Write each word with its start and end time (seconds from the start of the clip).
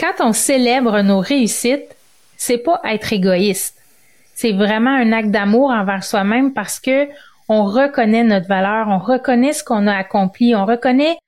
quand 0.00 0.14
on 0.20 0.32
célèbre 0.32 1.02
nos 1.02 1.20
réussites, 1.20 1.94
c'est 2.36 2.58
pas 2.58 2.80
être 2.84 3.12
égoïste. 3.12 3.76
C'est 4.34 4.52
vraiment 4.52 4.90
un 4.90 5.12
acte 5.12 5.30
d'amour 5.30 5.70
envers 5.70 6.02
soi-même 6.02 6.54
parce 6.54 6.80
que 6.80 7.06
on 7.50 7.64
reconnaît 7.64 8.24
notre 8.24 8.48
valeur, 8.48 8.88
on 8.88 8.98
reconnaît 8.98 9.52
ce 9.52 9.62
qu'on 9.62 9.86
a 9.86 9.94
accompli, 9.94 10.54
on 10.56 10.64
reconnaît 10.64 11.18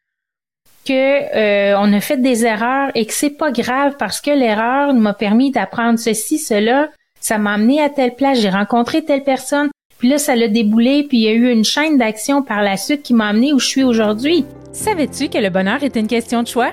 que 0.87 0.93
euh, 1.37 1.77
on 1.79 1.93
a 1.93 2.01
fait 2.01 2.17
des 2.17 2.47
erreurs 2.47 2.91
et 2.95 3.05
que 3.05 3.13
c'est 3.13 3.37
pas 3.37 3.53
grave 3.53 3.97
parce 3.99 4.21
que 4.21 4.31
l'erreur 4.31 4.95
m'a 4.95 5.13
permis 5.13 5.51
d'apprendre 5.51 5.99
ceci, 5.99 6.39
cela, 6.39 6.89
ça 7.21 7.39
m'a 7.39 7.55
amené 7.55 7.83
à 7.83 7.91
telle 7.91 8.15
place, 8.15 8.41
j'ai 8.41 8.51
rencontré 8.51 9.05
telle 9.05 9.23
personne, 9.23 9.71
puis 9.99 10.09
là 10.09 10.19
ça 10.19 10.35
l'a 10.35 10.49
déboulé, 10.49 11.05
puis 11.09 11.19
il 11.19 11.25
y 11.25 11.29
a 11.29 11.33
eu 11.33 11.51
une 11.51 11.65
chaîne 11.65 11.99
d'action 11.99 12.43
par 12.43 12.63
la 12.63 12.77
suite 12.77 13.03
qui 13.03 13.15
m'a 13.15 13.29
amené 13.29 13.53
où 13.53 13.59
je 13.59 13.67
suis 13.67 13.85
aujourd'hui. 13.85 14.47
Savais-tu 14.73 15.29
que 15.29 15.39
le 15.39 15.51
bonheur 15.51 15.83
est 15.83 15.97
une 15.97 16.09
question 16.09 16.43
de 16.43 16.49
choix? 16.49 16.73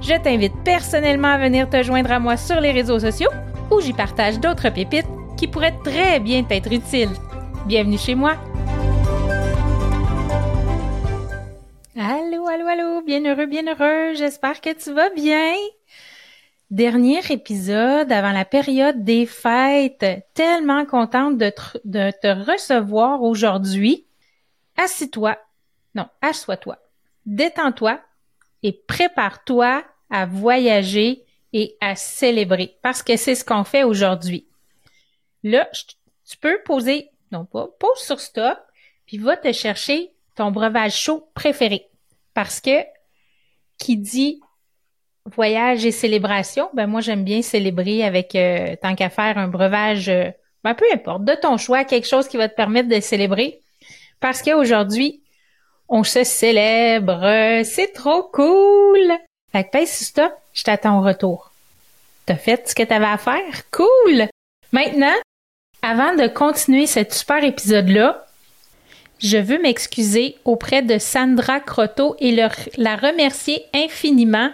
Je 0.00 0.14
t'invite 0.22 0.54
personnellement 0.64 1.28
à 1.28 1.38
venir 1.38 1.68
te 1.68 1.82
joindre 1.82 2.12
à 2.12 2.18
moi 2.18 2.36
sur 2.36 2.60
les 2.60 2.72
réseaux 2.72 2.98
sociaux 2.98 3.30
où 3.70 3.80
j'y 3.80 3.92
partage 3.92 4.38
d'autres 4.38 4.70
pépites 4.70 5.06
qui 5.36 5.48
pourraient 5.48 5.76
très 5.84 6.20
bien 6.20 6.44
t'être 6.44 6.72
utiles. 6.72 7.10
Bienvenue 7.66 7.98
chez 7.98 8.14
moi! 8.14 8.36
Allô, 11.98 12.46
allô, 12.46 12.66
allô, 12.66 13.02
bien 13.02 13.24
heureux, 13.24 13.46
bien 13.46 13.66
heureux, 13.66 14.14
j'espère 14.14 14.60
que 14.60 14.72
tu 14.74 14.92
vas 14.92 15.10
bien. 15.10 15.54
Dernier 16.70 17.20
épisode 17.30 18.12
avant 18.12 18.32
la 18.32 18.44
période 18.44 19.02
des 19.02 19.24
fêtes. 19.24 20.04
Tellement 20.34 20.84
contente 20.84 21.38
de, 21.38 21.52
de 21.84 22.10
te 22.10 22.50
recevoir 22.50 23.22
aujourd'hui. 23.22 24.06
Assis-toi. 24.76 25.38
Non, 25.94 26.06
assois-toi. 26.20 26.76
Détends-toi 27.24 27.98
et 28.62 28.72
prépare-toi 28.72 29.84
à 30.10 30.26
voyager 30.26 31.24
et 31.52 31.76
à 31.80 31.96
célébrer 31.96 32.76
parce 32.82 33.02
que 33.02 33.16
c'est 33.16 33.34
ce 33.34 33.44
qu'on 33.44 33.64
fait 33.64 33.82
aujourd'hui. 33.82 34.46
Là, 35.42 35.68
tu 36.28 36.36
peux 36.38 36.58
poser, 36.64 37.10
non 37.32 37.44
pas, 37.44 37.68
pose 37.78 37.98
sur 37.98 38.20
stop, 38.20 38.58
puis 39.06 39.18
va 39.18 39.36
te 39.36 39.52
chercher 39.52 40.10
ton 40.34 40.50
breuvage 40.50 40.96
chaud 40.96 41.28
préféré. 41.34 41.86
Parce 42.34 42.60
que 42.60 42.84
qui 43.78 43.96
dit 43.96 44.40
voyage 45.24 45.84
et 45.84 45.90
célébration, 45.90 46.68
ben 46.74 46.86
moi 46.86 47.00
j'aime 47.00 47.24
bien 47.24 47.42
célébrer 47.42 48.04
avec 48.04 48.34
euh, 48.34 48.76
tant 48.80 48.94
qu'à 48.94 49.10
faire 49.10 49.38
un 49.38 49.48
breuvage, 49.48 50.08
euh, 50.08 50.30
ben 50.62 50.74
peu 50.74 50.84
importe, 50.92 51.24
de 51.24 51.34
ton 51.34 51.56
choix, 51.56 51.84
quelque 51.84 52.06
chose 52.06 52.28
qui 52.28 52.36
va 52.36 52.48
te 52.48 52.54
permettre 52.54 52.88
de 52.88 53.00
célébrer. 53.00 53.60
Parce 54.20 54.42
qu'aujourd'hui, 54.42 55.22
on 55.88 56.04
se 56.04 56.24
célèbre, 56.24 57.62
c'est 57.64 57.92
trop 57.92 58.22
cool. 58.24 59.12
Fait 59.52 59.64
que 59.64 59.70
paye 59.70 59.86
stop, 59.86 60.32
je 60.52 60.64
t'attends 60.64 60.98
au 60.98 61.02
retour. 61.02 61.52
T'as 62.26 62.36
fait 62.36 62.68
ce 62.68 62.74
que 62.74 62.82
t'avais 62.82 63.06
à 63.06 63.18
faire? 63.18 63.70
Cool! 63.70 64.26
Maintenant, 64.72 65.14
avant 65.82 66.14
de 66.14 66.26
continuer 66.26 66.86
cet 66.86 67.14
super 67.14 67.44
épisode-là, 67.44 68.26
je 69.18 69.38
veux 69.38 69.60
m'excuser 69.62 70.36
auprès 70.44 70.82
de 70.82 70.98
Sandra 70.98 71.60
Croteau 71.60 72.16
et 72.18 72.32
la 72.32 72.96
remercier 72.96 73.64
infiniment 73.72 74.50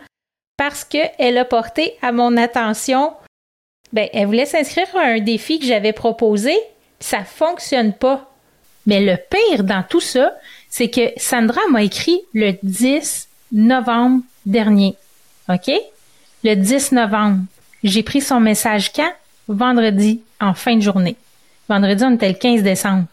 parce 0.56 0.84
qu'elle 0.84 1.38
a 1.38 1.44
porté 1.44 1.96
à 2.02 2.12
mon 2.12 2.36
attention, 2.36 3.14
ben, 3.92 4.08
elle 4.12 4.26
voulait 4.26 4.46
s'inscrire 4.46 4.94
à 4.94 5.06
un 5.06 5.20
défi 5.20 5.58
que 5.58 5.66
j'avais 5.66 5.92
proposé, 5.92 6.56
ça 7.00 7.24
fonctionne 7.24 7.92
pas. 7.92 8.30
Mais 8.86 9.00
le 9.00 9.16
pire 9.16 9.64
dans 9.64 9.82
tout 9.82 10.00
ça, 10.00 10.36
c'est 10.72 10.88
que 10.88 11.12
Sandra 11.18 11.60
m'a 11.70 11.82
écrit 11.82 12.18
le 12.32 12.54
10 12.62 13.28
novembre 13.52 14.22
dernier. 14.46 14.96
OK? 15.50 15.70
Le 16.44 16.54
10 16.54 16.92
novembre. 16.92 17.40
J'ai 17.84 18.02
pris 18.02 18.22
son 18.22 18.40
message 18.40 18.90
quand? 18.90 19.12
Vendredi, 19.48 20.22
en 20.40 20.54
fin 20.54 20.76
de 20.76 20.80
journée. 20.80 21.16
Vendredi, 21.68 22.02
on 22.04 22.14
était 22.14 22.28
le 22.28 22.34
15 22.34 22.62
décembre 22.62 23.04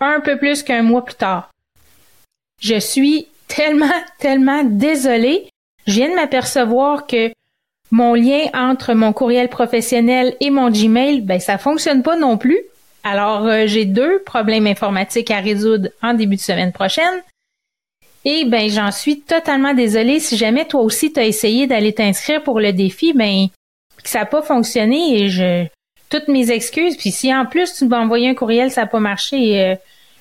un 0.00 0.20
peu 0.20 0.36
plus 0.36 0.62
qu'un 0.62 0.82
mois 0.82 1.04
plus 1.04 1.14
tard. 1.14 1.50
Je 2.60 2.78
suis 2.78 3.26
tellement, 3.46 3.86
tellement 4.18 4.62
désolée. 4.64 5.48
Je 5.86 5.94
viens 5.94 6.10
de 6.10 6.14
m'apercevoir 6.14 7.06
que 7.06 7.32
mon 7.90 8.12
lien 8.12 8.42
entre 8.52 8.92
mon 8.92 9.14
courriel 9.14 9.48
professionnel 9.48 10.36
et 10.40 10.50
mon 10.50 10.70
Gmail, 10.70 11.22
ben 11.22 11.40
ça 11.40 11.56
fonctionne 11.56 12.02
pas 12.02 12.18
non 12.18 12.36
plus. 12.36 12.60
Alors 13.10 13.46
euh, 13.46 13.64
j'ai 13.66 13.86
deux 13.86 14.22
problèmes 14.24 14.66
informatiques 14.66 15.30
à 15.30 15.40
résoudre 15.40 15.88
en 16.02 16.12
début 16.12 16.36
de 16.36 16.40
semaine 16.40 16.72
prochaine. 16.72 17.22
Et 18.24 18.44
ben 18.44 18.68
j'en 18.68 18.90
suis 18.90 19.20
totalement 19.20 19.72
désolée. 19.72 20.20
Si 20.20 20.36
jamais 20.36 20.66
toi 20.66 20.82
aussi 20.82 21.12
tu 21.12 21.20
as 21.20 21.24
essayé 21.24 21.66
d'aller 21.66 21.94
t'inscrire 21.94 22.42
pour 22.42 22.60
le 22.60 22.72
défi, 22.72 23.14
ben 23.14 23.46
que 24.02 24.10
ça 24.10 24.20
n'a 24.20 24.26
pas 24.26 24.42
fonctionné 24.42 25.22
et 25.22 25.30
je 25.30 25.66
toutes 26.10 26.28
mes 26.28 26.50
excuses. 26.50 26.96
Puis 26.96 27.10
si 27.10 27.34
en 27.34 27.46
plus 27.46 27.72
tu 27.74 27.86
m'as 27.86 28.00
envoyé 28.00 28.28
un 28.28 28.34
courriel, 28.34 28.70
ça 28.70 28.82
n'a 28.82 28.86
pas 28.86 29.00
marché, 29.00 29.60
euh, 29.62 29.74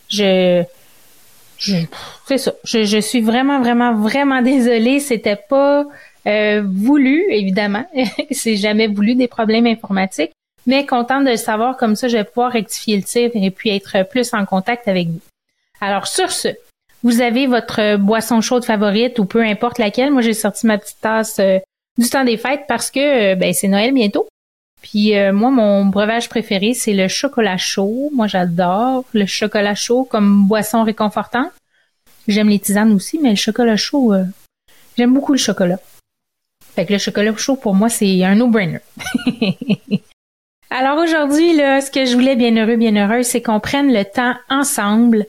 je, 0.09 0.63
je 1.57 1.75
c'est 2.25 2.37
ça. 2.37 2.53
Je, 2.63 2.83
je, 2.83 2.99
suis 2.99 3.21
vraiment, 3.21 3.59
vraiment, 3.59 3.95
vraiment 3.95 4.41
désolée. 4.41 4.99
C'était 4.99 5.37
pas 5.37 5.85
euh, 6.25 6.63
voulu, 6.65 7.25
évidemment. 7.31 7.85
c'est 8.31 8.55
jamais 8.55 8.87
voulu 8.87 9.15
des 9.15 9.27
problèmes 9.27 9.67
informatiques. 9.67 10.31
Mais 10.67 10.85
contente 10.85 11.23
de 11.23 11.31
le 11.31 11.37
savoir, 11.37 11.77
comme 11.77 11.95
ça, 11.95 12.07
je 12.07 12.17
vais 12.17 12.23
pouvoir 12.23 12.51
rectifier 12.51 12.97
le 12.97 13.03
tir 13.03 13.31
et 13.33 13.51
puis 13.51 13.69
être 13.69 14.07
plus 14.09 14.33
en 14.33 14.45
contact 14.45 14.87
avec 14.87 15.07
vous. 15.07 15.21
Alors, 15.81 16.07
sur 16.07 16.31
ce, 16.31 16.49
vous 17.03 17.21
avez 17.21 17.47
votre 17.47 17.95
boisson 17.97 18.41
chaude 18.41 18.65
favorite 18.65 19.17
ou 19.19 19.25
peu 19.25 19.41
importe 19.41 19.79
laquelle. 19.79 20.11
Moi, 20.11 20.21
j'ai 20.21 20.33
sorti 20.33 20.67
ma 20.67 20.77
petite 20.77 20.99
tasse 20.99 21.39
euh, 21.39 21.59
du 21.97 22.09
temps 22.09 22.25
des 22.25 22.37
fêtes 22.37 22.65
parce 22.67 22.91
que 22.91 23.35
ben, 23.35 23.53
c'est 23.53 23.67
Noël 23.67 23.93
bientôt. 23.93 24.27
Puis 24.81 25.15
euh, 25.15 25.33
moi, 25.33 25.51
mon 25.51 25.85
breuvage 25.85 26.29
préféré, 26.29 26.73
c'est 26.73 26.93
le 26.93 27.07
chocolat 27.07 27.57
chaud. 27.57 28.09
Moi, 28.13 28.27
j'adore 28.27 29.05
le 29.13 29.25
chocolat 29.25 29.75
chaud 29.75 30.03
comme 30.03 30.47
boisson 30.47 30.83
réconfortante. 30.83 31.51
J'aime 32.27 32.49
les 32.49 32.59
tisanes 32.59 32.91
aussi, 32.91 33.19
mais 33.21 33.31
le 33.31 33.35
chocolat 33.35 33.77
chaud, 33.77 34.13
euh, 34.13 34.23
j'aime 34.97 35.13
beaucoup 35.13 35.31
le 35.31 35.37
chocolat. 35.37 35.79
Fait 36.75 36.85
que 36.85 36.93
le 36.93 36.99
chocolat 36.99 37.35
chaud, 37.37 37.55
pour 37.55 37.73
moi, 37.73 37.89
c'est 37.89 38.23
un 38.23 38.35
no-brainer. 38.35 38.79
Alors 40.69 40.97
aujourd'hui, 40.97 41.55
là, 41.55 41.81
ce 41.81 41.91
que 41.91 42.05
je 42.05 42.13
voulais, 42.13 42.35
bien 42.35 42.55
heureux, 42.55 42.75
bien 42.75 42.95
heureux, 42.95 43.23
c'est 43.23 43.41
qu'on 43.41 43.59
prenne 43.59 43.93
le 43.93 44.03
temps 44.03 44.33
ensemble 44.49 45.25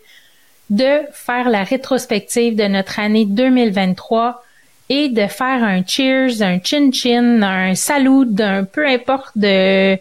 de 0.69 1.00
faire 1.12 1.49
la 1.49 1.62
rétrospective 1.62 2.56
de 2.56 2.64
notre 2.64 2.99
année 2.99 3.25
2023 3.25 4.44
et 4.88 5.08
de 5.08 5.26
faire 5.26 5.62
un 5.62 5.85
cheers, 5.87 6.43
un 6.43 6.58
chin-chin, 6.62 7.43
un 7.43 7.75
salut, 7.75 8.26
d'un 8.26 8.64
peu 8.64 8.87
importe 8.87 9.37
de 9.37 9.96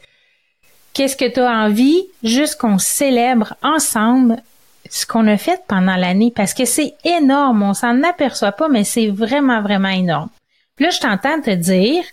qu'est-ce 0.93 1.15
que 1.15 1.31
tu 1.31 1.39
as 1.39 1.51
envie, 1.51 2.03
juste 2.23 2.59
qu'on 2.59 2.79
célèbre 2.79 3.55
ensemble 3.61 4.37
ce 4.89 5.05
qu'on 5.05 5.27
a 5.27 5.37
fait 5.37 5.61
pendant 5.67 5.95
l'année 5.95 6.31
parce 6.35 6.53
que 6.53 6.65
c'est 6.65 6.95
énorme, 7.03 7.61
on 7.61 7.73
s'en 7.73 8.01
aperçoit 8.03 8.53
pas, 8.53 8.69
mais 8.69 8.83
c'est 8.83 9.07
vraiment, 9.07 9.61
vraiment 9.61 9.89
énorme. 9.89 10.29
Là, 10.79 10.89
je 10.89 10.99
t'entends 10.99 11.41
te 11.41 11.51
dire, 11.51 12.03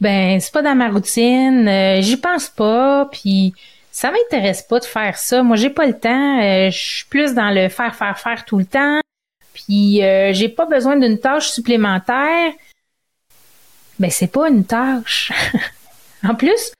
ben, 0.00 0.40
c'est 0.40 0.52
pas 0.52 0.62
dans 0.62 0.74
ma 0.74 0.88
routine, 0.88 1.68
euh, 1.68 2.00
j'y 2.00 2.16
pense 2.16 2.48
pas, 2.48 3.08
puis 3.12 3.54
ça 3.92 4.10
m'intéresse 4.10 4.62
pas 4.62 4.78
de 4.78 4.84
faire 4.84 5.18
ça. 5.18 5.42
Moi, 5.42 5.56
j'ai 5.56 5.70
pas 5.70 5.86
le 5.86 5.98
temps, 5.98 6.40
euh, 6.40 6.70
je 6.70 6.78
suis 6.78 7.04
plus 7.06 7.34
dans 7.34 7.50
le 7.50 7.68
faire, 7.68 7.94
faire, 7.94 8.18
faire 8.18 8.44
tout 8.44 8.58
le 8.58 8.64
temps. 8.64 9.00
Puis 9.52 10.02
euh, 10.02 10.32
j'ai 10.32 10.48
pas 10.48 10.66
besoin 10.66 10.96
d'une 10.96 11.18
tâche 11.18 11.50
supplémentaire. 11.50 12.52
Ben 13.98 14.10
c'est 14.10 14.32
pas 14.32 14.48
une 14.48 14.64
tâche. 14.64 15.32
en 16.24 16.34
plus, 16.34 16.72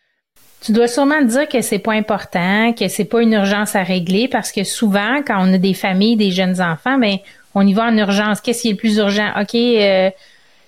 Tu 0.62 0.72
dois 0.72 0.88
sûrement 0.88 1.20
te 1.20 1.24
dire 1.24 1.48
que 1.48 1.62
c'est 1.62 1.78
pas 1.78 1.92
important, 1.92 2.74
que 2.74 2.88
c'est 2.88 3.06
pas 3.06 3.22
une 3.22 3.32
urgence 3.32 3.74
à 3.76 3.82
régler 3.82 4.28
parce 4.28 4.52
que 4.52 4.62
souvent, 4.62 5.22
quand 5.26 5.38
on 5.40 5.54
a 5.54 5.58
des 5.58 5.72
familles, 5.72 6.16
des 6.16 6.30
jeunes 6.30 6.60
enfants, 6.60 6.98
ben, 6.98 7.16
on 7.54 7.66
y 7.66 7.72
va 7.72 7.84
en 7.84 7.96
urgence. 7.96 8.40
Qu'est-ce 8.40 8.62
qui 8.62 8.68
est 8.68 8.72
le 8.72 8.76
plus 8.76 8.96
urgent? 8.98 9.30
OK, 9.40 9.54
euh, 9.54 10.10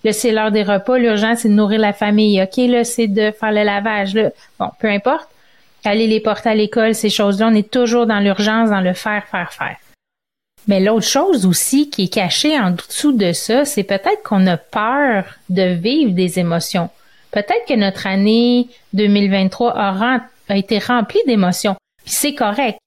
là, 0.05 0.13
c'est 0.13 0.33
l'heure 0.33 0.51
des 0.51 0.63
repas. 0.63 0.99
L'urgence, 0.99 1.41
c'est 1.41 1.49
de 1.49 1.55
nourrir 1.55 1.81
la 1.81 1.93
famille. 1.93 2.43
OK, 2.43 2.57
là, 2.57 2.85
c'est 2.85 3.09
de 3.09 3.31
faire 3.31 3.53
le 3.53 3.63
lavage. 3.63 4.15
Là. 4.15 4.31
Bon, 4.59 4.71
peu 4.79 4.89
importe. 4.89 5.29
Aller 5.85 6.07
les 6.07 6.21
porter 6.21 6.51
à 6.51 6.55
l'école, 6.55 6.95
ces 6.95 7.11
choses-là, 7.11 7.49
on 7.51 7.55
est 7.55 7.71
toujours 7.71 8.07
dans 8.07 8.21
l'urgence, 8.21 8.71
dans 8.71 8.81
le 8.81 8.93
faire, 8.93 9.25
faire, 9.27 9.53
faire. 9.53 9.77
Mais 10.69 10.81
l'autre 10.81 11.07
chose 11.07 11.45
aussi 11.45 11.91
qui 11.91 12.05
est 12.05 12.13
cachée 12.13 12.59
en 12.59 12.71
dessous 12.71 13.13
de 13.13 13.33
ça, 13.33 13.65
c'est 13.65 13.83
peut-être 13.83 14.23
qu'on 14.25 14.47
a 14.47 14.57
peur 14.57 15.25
de 15.49 15.75
vivre 15.75 16.13
des 16.13 16.39
émotions. 16.39 16.89
Peut-être 17.33 17.67
que 17.67 17.75
notre 17.75 18.07
année 18.07 18.69
2023 18.93 19.73
a, 19.77 20.21
a 20.49 20.57
été 20.57 20.79
remplie 20.79 21.21
d'émotions. 21.27 21.75
Puis 22.05 22.15
c'est 22.15 22.35
correct. 22.35 22.79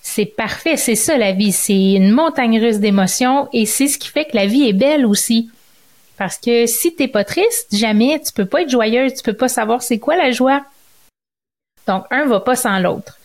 C'est 0.00 0.26
parfait, 0.26 0.76
c'est 0.76 0.94
ça 0.94 1.18
la 1.18 1.32
vie. 1.32 1.52
C'est 1.52 1.92
une 1.94 2.12
montagne 2.12 2.60
russe 2.60 2.78
d'émotions 2.78 3.48
et 3.52 3.66
c'est 3.66 3.88
ce 3.88 3.98
qui 3.98 4.08
fait 4.08 4.26
que 4.26 4.36
la 4.36 4.46
vie 4.46 4.68
est 4.68 4.72
belle 4.72 5.04
aussi. 5.04 5.50
Parce 6.18 6.36
que 6.36 6.66
si 6.66 6.94
t'es 6.94 7.06
pas 7.06 7.24
triste, 7.24 7.74
jamais, 7.74 8.20
tu 8.20 8.32
peux 8.32 8.44
pas 8.44 8.62
être 8.62 8.70
joyeuse, 8.70 9.14
tu 9.14 9.22
peux 9.22 9.34
pas 9.34 9.48
savoir 9.48 9.82
c'est 9.82 10.00
quoi 10.00 10.16
la 10.16 10.32
joie. 10.32 10.64
Donc, 11.86 12.04
un 12.10 12.26
va 12.26 12.40
pas 12.40 12.56
sans 12.56 12.80
l'autre. 12.80 13.18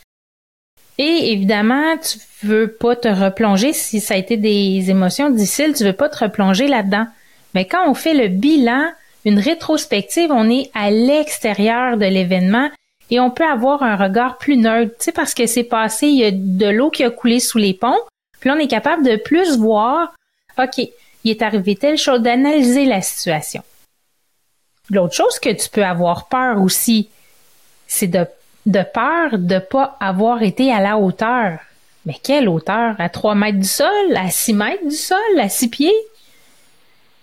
Et 0.96 1.32
évidemment, 1.32 1.96
tu 1.98 2.18
veux 2.46 2.68
pas 2.68 2.94
te 2.94 3.08
replonger 3.08 3.72
si 3.72 4.00
ça 4.00 4.14
a 4.14 4.16
été 4.16 4.36
des 4.36 4.90
émotions 4.90 5.28
difficiles, 5.28 5.74
tu 5.74 5.84
veux 5.84 5.92
pas 5.92 6.08
te 6.08 6.22
replonger 6.22 6.68
là-dedans. 6.68 7.06
Mais 7.54 7.66
quand 7.66 7.90
on 7.90 7.94
fait 7.94 8.14
le 8.14 8.28
bilan, 8.28 8.84
une 9.24 9.40
rétrospective, 9.40 10.30
on 10.30 10.48
est 10.48 10.70
à 10.72 10.90
l'extérieur 10.90 11.96
de 11.96 12.06
l'événement 12.06 12.70
et 13.10 13.18
on 13.18 13.30
peut 13.30 13.44
avoir 13.44 13.82
un 13.82 13.96
regard 13.96 14.38
plus 14.38 14.56
neutre, 14.56 14.94
tu 14.98 15.06
sais, 15.06 15.12
parce 15.12 15.34
que 15.34 15.46
c'est 15.46 15.64
passé, 15.64 16.06
il 16.06 16.16
y 16.16 16.24
a 16.24 16.30
de 16.30 16.68
l'eau 16.68 16.90
qui 16.90 17.02
a 17.02 17.10
coulé 17.10 17.40
sous 17.40 17.58
les 17.58 17.74
ponts, 17.74 17.98
puis 18.38 18.50
on 18.50 18.58
est 18.58 18.68
capable 18.68 19.04
de 19.04 19.16
plus 19.16 19.58
voir, 19.58 20.14
OK, 20.58 20.88
il 21.24 21.30
est 21.30 21.42
arrivé 21.42 21.74
telle 21.74 21.98
chose, 21.98 22.20
d'analyser 22.20 22.84
la 22.84 23.00
situation. 23.02 23.62
L'autre 24.90 25.14
chose 25.14 25.38
que 25.38 25.50
tu 25.50 25.68
peux 25.70 25.84
avoir 25.84 26.28
peur 26.28 26.60
aussi, 26.60 27.08
c'est 27.86 28.06
de, 28.06 28.26
peur 28.66 29.38
de 29.38 29.58
pas 29.58 29.96
avoir 29.98 30.42
été 30.42 30.70
à 30.70 30.80
la 30.80 30.98
hauteur. 30.98 31.58
Mais 32.04 32.16
quelle 32.22 32.48
hauteur? 32.48 32.94
À 32.98 33.08
3 33.08 33.34
mètres 33.34 33.58
du 33.58 33.66
sol? 33.66 34.14
À 34.14 34.30
6 34.30 34.52
mètres 34.52 34.86
du 34.86 34.94
sol? 34.94 35.40
À 35.40 35.48
6 35.48 35.68
pieds? 35.68 35.94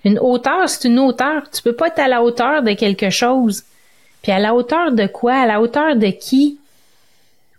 Une 0.03 0.17
hauteur, 0.17 0.67
c'est 0.67 0.87
une 0.87 0.97
hauteur. 0.97 1.43
Tu 1.51 1.61
peux 1.61 1.75
pas 1.75 1.87
être 1.87 1.99
à 1.99 2.07
la 2.07 2.23
hauteur 2.23 2.63
de 2.63 2.73
quelque 2.73 3.11
chose. 3.11 3.63
Puis 4.23 4.31
à 4.31 4.39
la 4.39 4.55
hauteur 4.55 4.91
de 4.91 5.05
quoi? 5.05 5.35
À 5.35 5.45
la 5.45 5.61
hauteur 5.61 5.95
de 5.95 6.07
qui? 6.07 6.57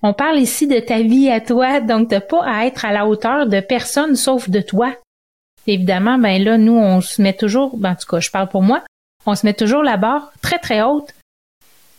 On 0.02 0.12
parle 0.12 0.38
ici 0.38 0.66
de 0.66 0.80
ta 0.80 0.98
vie 0.98 1.30
à 1.30 1.40
toi, 1.40 1.78
donc 1.78 2.08
t'as 2.08 2.20
pas 2.20 2.42
à 2.44 2.66
être 2.66 2.84
à 2.84 2.92
la 2.92 3.06
hauteur 3.06 3.46
de 3.46 3.60
personne 3.60 4.16
sauf 4.16 4.50
de 4.50 4.60
toi. 4.60 4.92
Évidemment, 5.67 6.19
ben 6.19 6.43
là, 6.43 6.59
nous, 6.59 6.76
on 6.76 7.00
se 7.00 7.23
met 7.23 7.35
toujours, 7.35 7.76
ben 7.76 7.93
en 7.93 7.94
tout 7.94 8.06
cas, 8.06 8.20
je 8.20 8.31
parle 8.31 8.49
pour 8.49 8.62
moi, 8.62 8.82
on 9.26 9.35
se 9.35 9.47
met 9.47 9.55
toujours 9.55 9.82
la 9.82 9.97
barre 9.97 10.32
très 10.43 10.59
très 10.59 10.82
haute. 10.82 11.14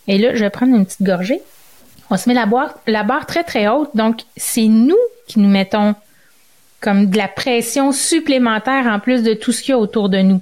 Et 0.07 0.17
là, 0.17 0.35
je 0.35 0.43
vais 0.43 0.49
prendre 0.49 0.75
une 0.75 0.85
petite 0.85 1.03
gorgée. 1.03 1.41
On 2.09 2.17
se 2.17 2.27
met 2.27 2.35
la 2.35 2.45
barre, 2.45 2.75
la 2.87 3.03
barre 3.03 3.25
très 3.25 3.43
très 3.43 3.67
haute, 3.67 3.95
donc 3.95 4.21
c'est 4.35 4.67
nous 4.67 4.97
qui 5.27 5.39
nous 5.39 5.49
mettons 5.49 5.95
comme 6.81 7.09
de 7.09 7.17
la 7.17 7.29
pression 7.29 7.93
supplémentaire 7.93 8.87
en 8.87 8.99
plus 8.99 9.23
de 9.23 9.33
tout 9.33 9.53
ce 9.53 9.61
qu'il 9.61 9.71
y 9.71 9.73
a 9.73 9.79
autour 9.79 10.09
de 10.09 10.19
nous. 10.19 10.41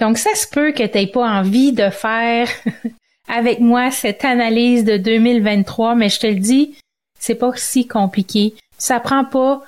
Donc 0.00 0.18
ça 0.18 0.34
se 0.34 0.48
peut 0.48 0.72
que 0.72 0.82
tu 0.84 0.98
n'aies 0.98 1.06
pas 1.06 1.24
envie 1.24 1.72
de 1.72 1.88
faire 1.90 2.48
avec 3.28 3.60
moi 3.60 3.92
cette 3.92 4.24
analyse 4.24 4.84
de 4.84 4.96
2023, 4.96 5.94
mais 5.94 6.08
je 6.08 6.18
te 6.18 6.26
le 6.26 6.40
dis, 6.40 6.74
c'est 7.18 7.36
pas 7.36 7.52
si 7.54 7.86
compliqué. 7.86 8.54
Ça 8.76 8.98
prend 8.98 9.24
pas 9.24 9.62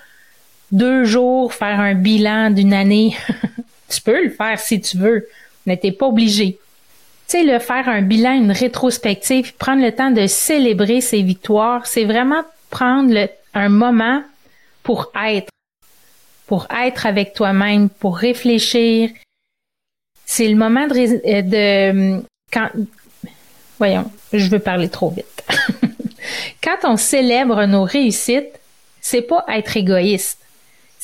deux 0.73 1.05
jours 1.05 1.55
faire 1.55 1.79
un 1.81 1.95
bilan 1.95 2.51
d'une 2.51 2.73
année. 2.73 3.17
tu 3.89 4.01
peux 4.01 4.25
le 4.25 4.31
faire 4.31 4.59
si 4.59 4.81
tu 4.81 4.97
veux, 4.97 5.29
mais 5.67 5.77
t'es 5.77 5.93
pas 5.93 6.07
obligé. 6.07 6.59
Tu 7.29 7.39
sais, 7.39 7.45
le 7.45 7.59
faire 7.59 7.89
un 7.89 8.03
bilan, 8.03 8.33
une 8.33 8.53
rétrospective, 8.53 9.55
prendre 9.55 9.83
le 9.83 9.93
temps 9.93 10.11
de 10.11 10.27
célébrer 10.27 11.01
ses 11.01 11.23
victoires, 11.23 11.87
c'est 11.87 12.05
vraiment 12.05 12.43
prendre 12.71 13.29
un 13.55 13.69
moment 13.69 14.23
pour 14.83 15.13
être, 15.25 15.51
pour 16.47 16.67
être 16.71 17.07
avec 17.07 17.35
toi-même, 17.35 17.89
pour 17.89 18.17
réfléchir. 18.17 19.11
C'est 20.25 20.49
le 20.49 20.57
moment 20.57 20.87
de, 20.87 21.29
euh, 21.29 21.43
de 21.43 22.23
quand 22.51 22.69
Voyons, 23.79 24.11
je 24.33 24.49
veux 24.49 24.61
parler 24.61 24.89
trop 24.89 25.11
vite. 25.11 25.45
Quand 26.63 26.77
on 26.85 26.97
célèbre 26.97 27.65
nos 27.65 27.83
réussites, 27.83 28.61
c'est 29.01 29.23
pas 29.23 29.45
être 29.49 29.77
égoïste. 29.77 30.42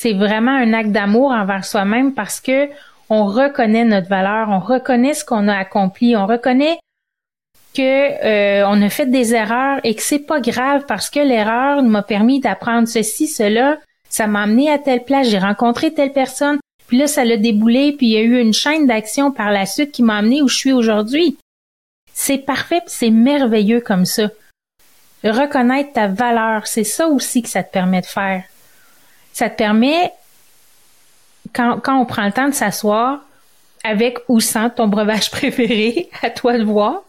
C'est 0.01 0.13
vraiment 0.13 0.55
un 0.55 0.71
acte 0.71 0.91
d'amour 0.91 1.31
envers 1.31 1.65
soi-même 1.65 2.13
parce 2.13 2.39
que 2.39 2.69
on 3.09 3.25
reconnaît 3.25 3.83
notre 3.83 4.07
valeur, 4.07 4.47
on 4.47 4.59
reconnaît 4.59 5.13
ce 5.13 5.25
qu'on 5.25 5.49
a 5.49 5.57
accompli, 5.57 6.15
on 6.15 6.25
reconnaît 6.25 6.79
que 7.75 7.81
euh, 7.81 8.65
on 8.69 8.81
a 8.81 8.87
fait 8.87 9.07
des 9.07 9.35
erreurs 9.35 9.81
et 9.83 9.95
que 9.95 10.01
c'est 10.01 10.25
pas 10.25 10.39
grave 10.39 10.85
parce 10.87 11.09
que 11.09 11.19
l'erreur 11.19 11.83
m'a 11.83 12.01
permis 12.01 12.39
d'apprendre 12.39 12.87
ceci, 12.87 13.27
cela, 13.27 13.77
ça 14.09 14.25
m'a 14.25 14.43
amené 14.43 14.71
à 14.71 14.79
telle 14.79 15.03
place, 15.03 15.27
j'ai 15.27 15.37
rencontré 15.37 15.93
telle 15.93 16.13
personne, 16.13 16.59
puis 16.87 16.97
là 16.97 17.07
ça 17.07 17.25
l'a 17.25 17.35
déboulé, 17.35 17.91
puis 17.91 18.05
il 18.07 18.13
y 18.13 18.17
a 18.17 18.21
eu 18.21 18.39
une 18.39 18.53
chaîne 18.53 18.87
d'action 18.87 19.33
par 19.33 19.51
la 19.51 19.65
suite 19.65 19.91
qui 19.91 20.01
m'a 20.01 20.15
amené 20.15 20.41
où 20.41 20.47
je 20.47 20.55
suis 20.55 20.71
aujourd'hui. 20.71 21.37
C'est 22.13 22.37
parfait, 22.37 22.83
c'est 22.85 23.09
merveilleux 23.09 23.81
comme 23.81 24.05
ça. 24.05 24.29
Reconnaître 25.25 25.91
ta 25.91 26.07
valeur, 26.07 26.67
c'est 26.67 26.85
ça 26.85 27.09
aussi 27.09 27.41
que 27.41 27.49
ça 27.49 27.63
te 27.63 27.73
permet 27.73 27.99
de 27.99 28.05
faire. 28.05 28.43
Ça 29.39 29.49
te 29.49 29.55
permet, 29.55 30.11
quand, 31.55 31.79
quand 31.81 31.97
on 31.97 32.05
prend 32.05 32.25
le 32.25 32.33
temps 32.33 32.49
de 32.49 32.53
s'asseoir, 32.53 33.21
avec 33.85 34.17
ou 34.27 34.41
sans 34.41 34.69
ton 34.69 34.89
breuvage 34.89 35.31
préféré, 35.31 36.09
à 36.21 36.29
toi 36.29 36.57
de 36.57 36.65
voir, 36.65 37.03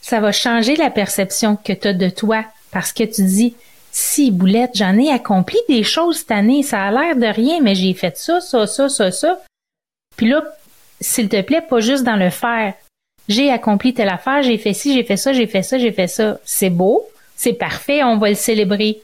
ça 0.00 0.20
va 0.20 0.32
changer 0.32 0.76
la 0.76 0.88
perception 0.88 1.56
que 1.56 1.74
tu 1.74 1.88
as 1.88 1.92
de 1.92 2.08
toi 2.08 2.42
parce 2.70 2.94
que 2.94 3.04
tu 3.04 3.22
dis, 3.22 3.54
si, 3.92 4.30
boulette, 4.30 4.70
j'en 4.72 4.96
ai 4.96 5.12
accompli 5.12 5.58
des 5.68 5.82
choses 5.82 6.20
cette 6.20 6.30
année, 6.30 6.62
ça 6.62 6.84
a 6.84 6.90
l'air 6.90 7.16
de 7.16 7.26
rien, 7.26 7.60
mais 7.60 7.74
j'ai 7.74 7.92
fait 7.92 8.16
ça, 8.16 8.40
ça, 8.40 8.66
ça, 8.66 8.88
ça, 8.88 9.12
ça. 9.12 9.42
Puis 10.16 10.26
là, 10.26 10.42
s'il 11.02 11.28
te 11.28 11.42
plaît, 11.42 11.60
pas 11.60 11.80
juste 11.80 12.04
dans 12.04 12.16
le 12.16 12.30
faire, 12.30 12.72
j'ai 13.28 13.50
accompli 13.50 13.92
telle 13.92 14.08
affaire, 14.08 14.42
j'ai 14.42 14.56
fait 14.56 14.72
ci, 14.72 14.94
j'ai 14.94 15.04
fait 15.04 15.18
ça, 15.18 15.34
j'ai 15.34 15.46
fait 15.46 15.62
ça, 15.62 15.76
j'ai 15.76 15.92
fait 15.92 16.08
ça. 16.08 16.38
C'est 16.46 16.70
beau, 16.70 17.06
c'est 17.36 17.52
parfait, 17.52 18.02
on 18.04 18.16
va 18.16 18.30
le 18.30 18.36
célébrer. 18.36 19.02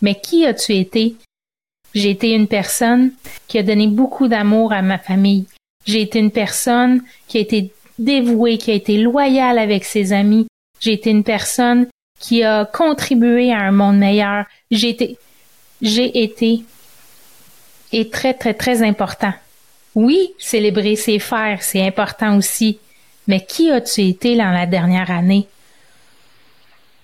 Mais 0.00 0.14
qui 0.14 0.46
as-tu 0.46 0.76
été? 0.76 1.16
J'ai 1.96 2.10
été 2.10 2.32
une 2.32 2.46
personne 2.46 3.12
qui 3.48 3.58
a 3.58 3.62
donné 3.62 3.86
beaucoup 3.86 4.28
d'amour 4.28 4.74
à 4.74 4.82
ma 4.82 4.98
famille. 4.98 5.46
J'ai 5.86 6.02
été 6.02 6.18
une 6.18 6.30
personne 6.30 7.02
qui 7.26 7.38
a 7.38 7.40
été 7.40 7.72
dévouée, 7.98 8.58
qui 8.58 8.70
a 8.70 8.74
été 8.74 8.98
loyale 8.98 9.58
avec 9.58 9.86
ses 9.86 10.12
amis. 10.12 10.46
J'ai 10.78 10.92
été 10.92 11.08
une 11.08 11.24
personne 11.24 11.86
qui 12.20 12.42
a 12.42 12.66
contribué 12.66 13.50
à 13.50 13.60
un 13.60 13.72
monde 13.72 13.96
meilleur. 13.96 14.44
J'ai 14.70 14.90
été, 14.90 15.16
j'ai 15.80 16.22
été, 16.22 16.64
et 17.92 18.10
très, 18.10 18.34
très, 18.34 18.52
très 18.52 18.82
important. 18.82 19.32
Oui, 19.94 20.34
célébrer 20.36 20.96
ses 20.96 21.18
faire, 21.18 21.62
c'est 21.62 21.80
important 21.80 22.36
aussi. 22.36 22.78
Mais 23.26 23.42
qui 23.42 23.70
as-tu 23.70 24.02
été 24.02 24.36
dans 24.36 24.50
la 24.50 24.66
dernière 24.66 25.10
année? 25.10 25.48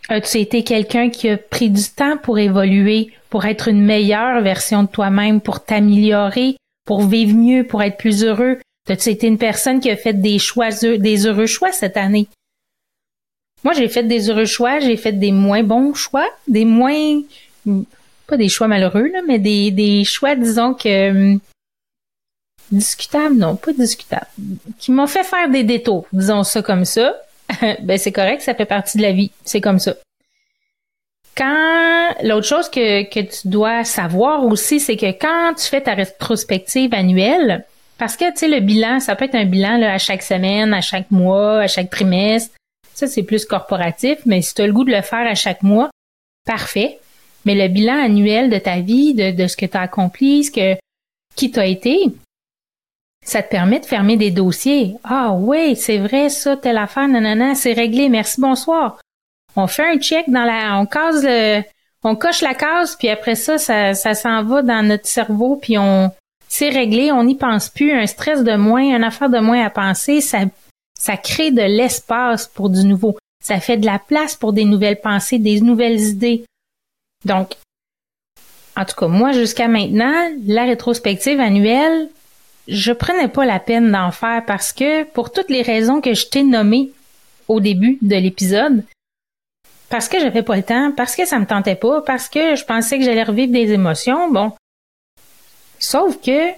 As-tu 0.08 0.38
été 0.38 0.64
quelqu'un 0.64 1.10
qui 1.10 1.28
a 1.28 1.38
pris 1.38 1.70
du 1.70 1.84
temps 1.84 2.16
pour 2.16 2.38
évoluer, 2.38 3.12
pour 3.30 3.44
être 3.44 3.68
une 3.68 3.84
meilleure 3.84 4.42
version 4.42 4.82
de 4.82 4.88
toi-même, 4.88 5.40
pour 5.40 5.64
t'améliorer, 5.64 6.56
pour 6.84 7.06
vivre 7.06 7.36
mieux, 7.36 7.64
pour 7.64 7.82
être 7.82 7.96
plus 7.96 8.24
heureux? 8.24 8.58
As-tu 8.88 9.10
été 9.10 9.28
une 9.28 9.38
personne 9.38 9.80
qui 9.80 9.90
a 9.90 9.96
fait 9.96 10.12
des 10.12 10.38
choix, 10.38 10.70
des 10.70 11.26
heureux 11.26 11.46
choix 11.46 11.70
cette 11.70 11.96
année? 11.96 12.26
Moi, 13.64 13.74
j'ai 13.74 13.88
fait 13.88 14.02
des 14.02 14.28
heureux 14.28 14.44
choix, 14.44 14.80
j'ai 14.80 14.96
fait 14.96 15.12
des 15.12 15.30
moins 15.30 15.62
bons 15.62 15.94
choix, 15.94 16.28
des 16.48 16.64
moins, 16.64 17.22
pas 18.26 18.36
des 18.36 18.48
choix 18.48 18.66
malheureux, 18.66 19.06
là, 19.06 19.20
mais 19.26 19.38
des, 19.38 19.70
des 19.70 20.02
choix, 20.02 20.34
disons 20.34 20.74
que, 20.74 21.36
discutables, 22.72 23.36
non, 23.36 23.54
pas 23.54 23.72
discutables, 23.72 24.26
qui 24.80 24.90
m'ont 24.90 25.06
fait 25.06 25.22
faire 25.22 25.48
des 25.48 25.62
détours, 25.62 26.06
disons 26.12 26.42
ça 26.42 26.60
comme 26.60 26.84
ça, 26.84 27.14
ben 27.82 27.98
c'est 27.98 28.12
correct, 28.12 28.42
ça 28.42 28.54
fait 28.54 28.66
partie 28.66 28.98
de 28.98 29.02
la 29.02 29.12
vie, 29.12 29.30
c'est 29.44 29.60
comme 29.60 29.78
ça. 29.78 29.94
Quand 31.36 32.14
l'autre 32.22 32.46
chose 32.46 32.68
que, 32.68 33.04
que 33.08 33.20
tu 33.20 33.48
dois 33.48 33.84
savoir 33.84 34.44
aussi, 34.44 34.80
c'est 34.80 34.96
que 34.96 35.10
quand 35.12 35.54
tu 35.54 35.66
fais 35.66 35.80
ta 35.80 35.94
rétrospective 35.94 36.92
annuelle, 36.92 37.64
parce 37.96 38.16
que 38.16 38.30
tu 38.32 38.38
sais 38.38 38.48
le 38.48 38.60
bilan, 38.60 39.00
ça 39.00 39.16
peut 39.16 39.24
être 39.24 39.34
un 39.34 39.46
bilan 39.46 39.80
à 39.82 39.98
chaque 39.98 40.22
semaine, 40.22 40.74
à 40.74 40.80
chaque 40.80 41.10
mois, 41.10 41.60
à 41.60 41.68
chaque 41.68 41.90
trimestre. 41.90 42.54
Ça 42.94 43.06
c'est 43.06 43.22
plus 43.22 43.46
corporatif, 43.46 44.18
mais 44.26 44.42
si 44.42 44.54
tu 44.54 44.62
as 44.62 44.66
le 44.66 44.72
goût 44.72 44.84
de 44.84 44.92
le 44.92 45.02
faire 45.02 45.26
à 45.26 45.34
chaque 45.34 45.62
mois, 45.62 45.90
parfait. 46.44 46.98
Mais 47.44 47.54
le 47.54 47.68
bilan 47.68 48.04
annuel 48.04 48.50
de 48.50 48.58
ta 48.58 48.80
vie, 48.80 49.14
de, 49.14 49.30
de 49.30 49.46
ce 49.46 49.56
que 49.56 49.66
tu 49.66 49.76
as 49.76 49.82
accompli, 49.82 50.44
ce 50.44 50.50
que 50.50 50.76
qui 51.34 51.50
t'as 51.50 51.66
été, 51.66 52.12
ça 53.24 53.42
te 53.42 53.50
permet 53.50 53.80
de 53.80 53.86
fermer 53.86 54.16
des 54.16 54.30
dossiers. 54.30 54.94
Ah 55.04 55.32
oui, 55.32 55.76
c'est 55.76 55.98
vrai 55.98 56.28
ça, 56.28 56.56
telle 56.56 56.78
affaire, 56.78 57.08
nanana, 57.08 57.54
c'est 57.54 57.72
réglé, 57.72 58.08
merci, 58.08 58.40
bonsoir. 58.40 58.98
on 59.56 59.66
fait 59.66 59.94
un 59.94 59.98
check 59.98 60.28
dans 60.28 60.44
la, 60.44 60.78
on 60.78 60.86
case 60.86 61.22
le, 61.24 61.62
on 62.02 62.16
coche 62.16 62.40
la 62.40 62.54
case, 62.54 62.96
puis 62.96 63.08
après 63.08 63.36
ça, 63.36 63.58
ça, 63.58 63.94
ça 63.94 64.14
s'en 64.14 64.42
va 64.42 64.62
dans 64.62 64.86
notre 64.86 65.06
cerveau, 65.06 65.56
puis 65.56 65.78
on, 65.78 66.10
c'est 66.48 66.68
réglé, 66.68 67.12
on 67.12 67.24
n'y 67.24 67.36
pense 67.36 67.68
plus, 67.68 67.92
un 67.92 68.06
stress 68.06 68.42
de 68.42 68.56
moins, 68.56 68.82
une 68.82 69.04
affaire 69.04 69.30
de 69.30 69.38
moins 69.38 69.64
à 69.64 69.70
penser, 69.70 70.20
ça, 70.20 70.40
ça 70.98 71.16
crée 71.16 71.50
de 71.50 71.62
l'espace 71.62 72.46
pour 72.46 72.70
du 72.70 72.84
nouveau. 72.84 73.16
Ça 73.42 73.58
fait 73.58 73.76
de 73.76 73.86
la 73.86 73.98
place 73.98 74.36
pour 74.36 74.52
des 74.52 74.64
nouvelles 74.64 75.00
pensées, 75.00 75.38
des 75.38 75.60
nouvelles 75.60 76.00
idées. 76.00 76.44
Donc, 77.24 77.54
en 78.76 78.84
tout 78.84 78.94
cas, 78.96 79.08
moi, 79.08 79.32
jusqu'à 79.32 79.68
maintenant, 79.68 80.14
la 80.46 80.64
rétrospective 80.64 81.40
annuelle, 81.40 82.08
je 82.68 82.92
prenais 82.92 83.28
pas 83.28 83.44
la 83.44 83.58
peine 83.58 83.90
d'en 83.90 84.10
faire 84.10 84.44
parce 84.46 84.72
que, 84.72 85.04
pour 85.04 85.32
toutes 85.32 85.50
les 85.50 85.62
raisons 85.62 86.00
que 86.00 86.14
je 86.14 86.26
t'ai 86.26 86.42
nommées 86.42 86.90
au 87.48 87.60
début 87.60 87.98
de 88.02 88.16
l'épisode, 88.16 88.84
parce 89.88 90.08
que 90.08 90.18
j'avais 90.18 90.42
pas 90.42 90.56
le 90.56 90.62
temps, 90.62 90.92
parce 90.96 91.14
que 91.16 91.26
ça 91.26 91.38
me 91.38 91.46
tentait 91.46 91.74
pas, 91.74 92.00
parce 92.02 92.28
que 92.28 92.54
je 92.54 92.64
pensais 92.64 92.98
que 92.98 93.04
j'allais 93.04 93.24
revivre 93.24 93.52
des 93.52 93.72
émotions, 93.72 94.30
bon. 94.30 94.52
Sauf 95.78 96.18
que, 96.22 96.52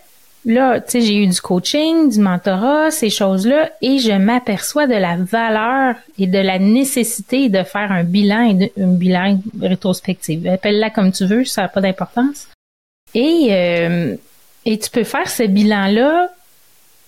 là, 0.44 0.80
tu 0.80 0.90
sais, 0.92 1.00
j'ai 1.00 1.16
eu 1.16 1.26
du 1.26 1.40
coaching, 1.40 2.11
du 2.11 2.20
mentorat, 2.20 2.90
ces 2.90 3.11
choses-là, 3.11 3.73
et 3.80 3.99
je 3.99 4.12
m'aperçois 4.12 4.87
de 4.87 4.94
la 4.94 5.16
valeur 5.16 5.96
et 6.18 6.26
de 6.26 6.38
la 6.38 6.58
nécessité 6.58 7.49
de 7.49 7.62
faire 7.64 7.90
un 7.90 8.04
bilan 8.04 8.56
un 8.78 8.87
bilan 8.87 9.40
rétrospectif. 9.61 10.46
Appelle-la 10.46 10.90
comme 10.90 11.11
tu 11.11 11.25
veux, 11.25 11.44
ça 11.44 11.62
n'a 11.62 11.68
pas 11.68 11.80
d'importance. 11.80 12.49
Et 13.14 13.49
euh, 13.50 14.16
et 14.64 14.78
tu 14.78 14.90
peux 14.90 15.04
faire 15.04 15.28
ce 15.28 15.42
bilan-là 15.42 16.30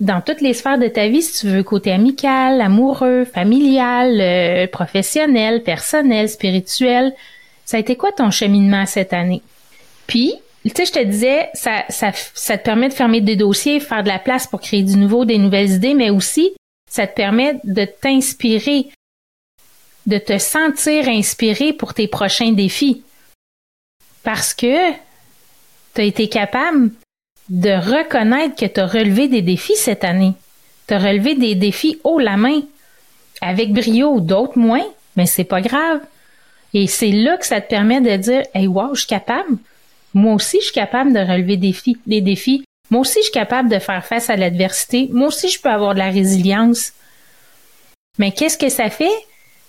dans 0.01 0.21
toutes 0.21 0.41
les 0.41 0.53
sphères 0.53 0.79
de 0.79 0.89
ta 0.89 1.09
vie, 1.09 1.23
si 1.23 1.41
tu 1.41 1.49
veux, 1.49 1.63
côté 1.63 1.91
amical, 1.91 2.61
amoureux, 2.61 3.25
familial, 3.25 4.21
euh, 4.21 4.67
professionnel, 4.67 5.63
personnel, 5.63 6.29
spirituel. 6.29 7.15
Ça 7.65 7.79
a 7.79 7.81
été 7.81 7.97
quoi 7.97 8.13
ton 8.13 8.31
cheminement 8.31 8.85
cette 8.85 9.15
année? 9.15 9.43
Puis, 10.07 10.35
tu 10.65 10.71
sais, 10.75 10.85
je 10.85 10.93
te 10.93 11.05
disais, 11.05 11.49
ça, 11.55 11.85
ça, 11.89 12.11
ça 12.35 12.59
te 12.59 12.65
permet 12.65 12.89
de 12.89 12.95
fermer 12.95 13.21
des 13.21 13.37
dossiers, 13.37 13.81
faire 13.81 14.03
de 14.03 14.09
la 14.09 14.19
place 14.19 14.47
pour 14.47 14.61
créer 14.61 14.83
du 14.83 14.97
nouveau, 14.97 15.25
des 15.25 15.39
nouvelles 15.39 15.71
idées, 15.71 15.95
mais 15.95 16.11
aussi, 16.11 16.53
ça 16.91 17.07
te 17.07 17.15
permet 17.15 17.59
de 17.65 17.85
t'inspirer, 17.85 18.89
de 20.07 20.19
te 20.19 20.39
sentir 20.39 21.09
inspiré 21.09 21.73
pour 21.73 21.95
tes 21.95 22.07
prochains 22.07 22.53
défis. 22.53 23.03
Parce 24.23 24.53
que 24.53 24.91
tu 25.95 26.01
as 26.01 26.05
été 26.05 26.29
capable 26.29 26.91
de 27.49 27.71
reconnaître 27.71 28.57
que 28.57 28.67
tu 28.67 28.81
as 28.81 28.87
relevé 28.87 29.29
des 29.29 29.43
défis 29.43 29.77
cette 29.77 30.05
année. 30.05 30.35
Tu 30.89 30.95
as 30.95 30.99
relevé 30.99 31.35
des 31.35 31.55
défis 31.55 31.99
haut 32.05 32.19
la 32.19 32.37
main, 32.37 32.61
avec 33.41 33.73
brio, 33.73 34.21
d'autres 34.21 34.59
moins, 34.59 34.85
mais 35.17 35.27
c'est 35.27 35.45
pas 35.45 35.61
grave. 35.61 36.01
Et 36.75 36.87
c'est 36.87 37.13
là 37.13 37.37
que 37.37 37.47
ça 37.47 37.61
te 37.61 37.69
permet 37.69 38.01
de 38.01 38.17
dire 38.17 38.43
Hey, 38.55 38.67
wow, 38.67 38.95
je 38.95 39.01
suis 39.01 39.09
capable. 39.09 39.57
Moi 40.15 40.35
aussi, 40.35 40.59
je 40.61 40.67
suis 40.67 40.75
capable 40.75 41.13
de 41.13 41.21
relever 41.21 41.57
des 41.57 42.21
défis. 42.21 42.65
Moi 42.91 43.01
aussi, 43.01 43.19
je 43.19 43.25
suis 43.25 43.33
capable 43.33 43.69
de 43.69 43.79
faire 43.79 44.05
face 44.05 44.31
à 44.31 44.37
l'adversité. 44.37 45.09
Moi 45.13 45.29
aussi, 45.29 45.49
je 45.49 45.61
peux 45.61 45.69
avoir 45.69 45.95
de 45.95 45.99
la 45.99 46.11
résilience. 46.11 46.93
Mais 48.19 48.33
qu'est-ce 48.33 48.59
que 48.59 48.69
ça 48.69 48.91
fait? 48.91 49.11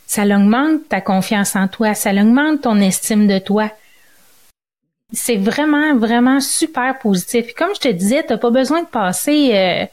Ça 0.05 0.23
augmente 0.23 0.87
ta 0.87 1.01
confiance 1.01 1.55
en 1.55 1.67
toi, 1.67 1.93
ça 1.93 2.11
augmente 2.11 2.61
ton 2.61 2.79
estime 2.79 3.27
de 3.27 3.39
toi 3.39 3.71
c'est 5.13 5.37
vraiment, 5.37 5.95
vraiment 5.95 6.39
super 6.39 6.99
positif. 6.99 7.53
comme 7.53 7.73
je 7.75 7.81
te 7.81 7.87
disais, 7.87 8.23
t'as 8.23 8.37
pas 8.37 8.49
besoin 8.49 8.83
de 8.83 8.87
passer 8.87 9.51
euh, 9.53 9.85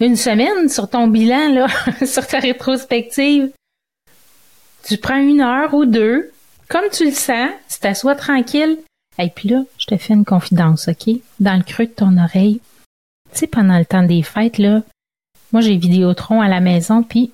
une 0.00 0.16
semaine 0.16 0.68
sur 0.68 0.88
ton 0.88 1.08
bilan, 1.08 1.52
là, 1.52 1.66
sur 2.06 2.26
ta 2.26 2.38
rétrospective. 2.38 3.50
Tu 4.84 4.98
prends 4.98 5.18
une 5.18 5.40
heure 5.40 5.74
ou 5.74 5.84
deux, 5.84 6.32
comme 6.68 6.88
tu 6.92 7.06
le 7.06 7.12
sens, 7.12 7.50
tu 7.68 7.80
t'assois 7.80 8.14
tranquille. 8.14 8.78
Et 9.18 9.30
puis 9.30 9.48
là, 9.48 9.64
je 9.78 9.86
te 9.86 9.96
fais 9.96 10.14
une 10.14 10.24
confidence, 10.24 10.88
OK? 10.88 11.14
Dans 11.40 11.56
le 11.56 11.62
creux 11.62 11.86
de 11.86 11.92
ton 11.92 12.18
oreille. 12.18 12.60
Tu 13.32 13.40
sais, 13.40 13.46
pendant 13.46 13.78
le 13.78 13.84
temps 13.84 14.02
des 14.02 14.22
fêtes, 14.22 14.58
là, 14.58 14.82
moi 15.52 15.60
j'ai 15.60 15.76
Vidéotron 15.76 16.40
à 16.40 16.48
la 16.48 16.60
maison, 16.60 17.02
puis 17.02 17.32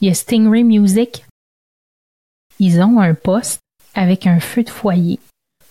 il 0.00 0.08
y 0.08 0.10
a 0.10 0.14
Stingray 0.14 0.64
Music. 0.64 1.24
Ils 2.58 2.80
ont 2.80 3.00
un 3.00 3.14
poste 3.14 3.60
avec 3.94 4.26
un 4.26 4.40
feu 4.40 4.62
de 4.62 4.70
foyer 4.70 5.20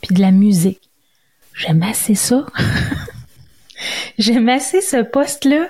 puis 0.01 0.15
de 0.15 0.21
la 0.21 0.31
musique. 0.31 0.89
J'aime 1.53 1.83
assez 1.83 2.15
ça. 2.15 2.45
J'aime 4.17 4.49
assez 4.49 4.81
ce 4.81 5.01
poste-là. 5.01 5.67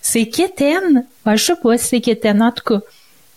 C'est 0.00 0.28
quétaine. 0.28 1.04
Ben, 1.24 1.36
je 1.36 1.44
sais 1.44 1.56
pas 1.56 1.76
si 1.78 1.86
c'est 1.86 2.00
quétaine, 2.00 2.42
en 2.42 2.52
tout 2.52 2.64
cas. 2.64 2.80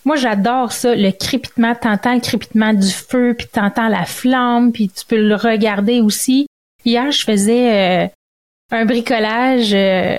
Moi, 0.05 0.15
j'adore 0.15 0.71
ça, 0.71 0.95
le 0.95 1.11
crépitement. 1.11 1.75
T'entends 1.75 2.13
le 2.13 2.19
crépitement 2.19 2.73
du 2.73 2.91
feu, 2.91 3.35
puis 3.37 3.47
t'entends 3.47 3.87
la 3.87 4.05
flamme, 4.05 4.71
puis 4.71 4.89
tu 4.89 5.05
peux 5.05 5.21
le 5.21 5.35
regarder 5.35 6.01
aussi. 6.01 6.47
Hier, 6.85 7.11
je 7.11 7.23
faisais 7.23 8.03
euh, 8.03 8.07
un 8.71 8.85
bricolage 8.85 9.73
euh, 9.73 10.17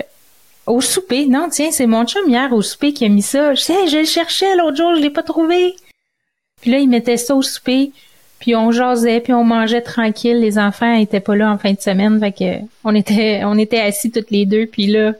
au 0.66 0.80
souper. 0.80 1.26
Non, 1.26 1.48
tiens, 1.50 1.70
c'est 1.70 1.86
mon 1.86 2.04
chum 2.04 2.28
hier 2.28 2.52
au 2.52 2.62
souper 2.62 2.92
qui 2.92 3.04
a 3.04 3.08
mis 3.08 3.22
ça. 3.22 3.54
Je 3.54 3.62
sais, 3.62 3.88
je 3.88 3.98
le 3.98 4.04
cherchais 4.04 4.54
l'autre 4.56 4.76
jour, 4.76 4.94
je 4.96 5.00
l'ai 5.00 5.10
pas 5.10 5.22
trouvé. 5.22 5.74
Puis 6.60 6.70
là, 6.70 6.78
il 6.78 6.88
mettait 6.88 7.16
ça 7.16 7.34
au 7.34 7.42
souper. 7.42 7.92
Puis 8.40 8.56
on 8.56 8.72
jasait, 8.72 9.20
puis 9.20 9.34
on 9.34 9.44
mangeait 9.44 9.82
tranquille. 9.82 10.40
Les 10.40 10.58
enfants 10.58 10.94
étaient 10.94 11.20
pas 11.20 11.36
là 11.36 11.52
en 11.52 11.58
fin 11.58 11.72
de 11.72 11.80
semaine, 11.80 12.18
fait 12.18 12.32
que 12.32 12.64
on 12.84 12.94
était 12.94 13.42
on 13.44 13.56
était 13.58 13.80
assis 13.80 14.10
toutes 14.10 14.30
les 14.30 14.46
deux. 14.46 14.66
Puis 14.66 14.86
là, 14.86 15.12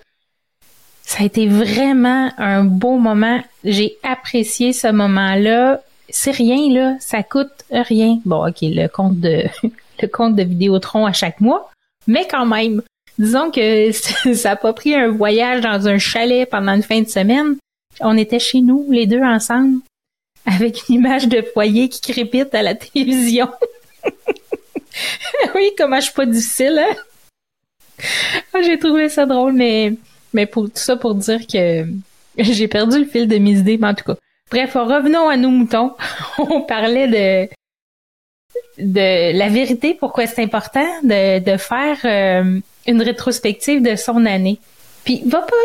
ça 1.03 1.23
a 1.23 1.27
été 1.27 1.47
vraiment 1.47 2.31
un 2.39 2.65
beau 2.65 2.97
moment. 2.97 3.41
J'ai 3.63 3.99
apprécié 4.03 4.73
ce 4.73 4.89
moment-là. 4.91 5.81
C'est 6.09 6.31
rien 6.31 6.73
là, 6.73 6.97
ça 6.99 7.23
coûte 7.23 7.65
rien. 7.71 8.19
Bon, 8.25 8.49
ok, 8.49 8.57
le 8.63 8.89
compte 8.89 9.21
de 9.21 9.45
le 10.03 10.09
compte 10.09 10.35
de 10.35 10.43
Vidéotron 10.43 11.05
à 11.05 11.13
chaque 11.13 11.41
mois, 11.41 11.71
mais 12.07 12.27
quand 12.29 12.47
même, 12.47 12.81
disons 13.19 13.51
que 13.51 13.93
ça 14.35 14.53
a 14.53 14.57
pas 14.57 14.73
pris 14.73 14.95
un 14.95 15.09
voyage 15.09 15.61
dans 15.61 15.87
un 15.87 15.99
chalet 15.99 16.49
pendant 16.49 16.73
une 16.73 16.83
fin 16.83 17.03
de 17.03 17.09
semaine. 17.09 17.57
On 18.01 18.17
était 18.17 18.39
chez 18.39 18.63
nous 18.63 18.87
les 18.91 19.07
deux 19.07 19.23
ensemble 19.23 19.81
avec 20.47 20.89
une 20.89 20.97
image 20.97 21.29
de 21.29 21.43
foyer 21.43 21.89
qui 21.89 22.01
crépite 22.01 22.55
à 22.55 22.63
la 22.63 22.75
télévision. 22.75 23.49
oui, 25.55 25.71
comment 25.77 25.97
je 25.97 26.07
suis 26.07 26.15
pas 26.15 26.27
difficile, 26.27 26.79
hein? 26.79 26.97
Ah, 28.55 28.63
j'ai 28.63 28.79
trouvé 28.79 29.09
ça 29.09 29.27
drôle, 29.27 29.53
mais, 29.53 29.95
mais 30.33 30.47
pour 30.47 30.65
tout 30.65 30.73
ça 30.77 30.97
pour 30.97 31.15
dire 31.15 31.47
que 31.47 31.85
j'ai 32.39 32.69
perdu 32.69 32.99
le 32.99 33.05
fil 33.05 33.29
de 33.29 33.39
mes 33.39 33.59
idées, 33.59 33.79
mais 33.79 33.89
en 33.89 33.95
tout 33.95 34.05
cas. 34.05 34.17
Bref, 34.51 34.75
revenons 34.75 35.29
à 35.29 35.37
nos 35.37 35.51
moutons. 35.51 35.95
On 36.39 36.63
parlait 36.63 37.09
de 37.49 37.55
de 38.79 39.37
la 39.37 39.49
vérité, 39.49 39.95
pourquoi 39.95 40.27
c'est 40.27 40.43
important 40.43 40.87
de, 41.03 41.39
de 41.39 41.57
faire 41.57 41.99
euh, 42.05 42.61
une 42.87 43.03
rétrospective 43.03 43.83
de 43.83 43.95
son 43.95 44.25
année. 44.27 44.59
Puis 45.05 45.23
va 45.27 45.43
pas 45.43 45.57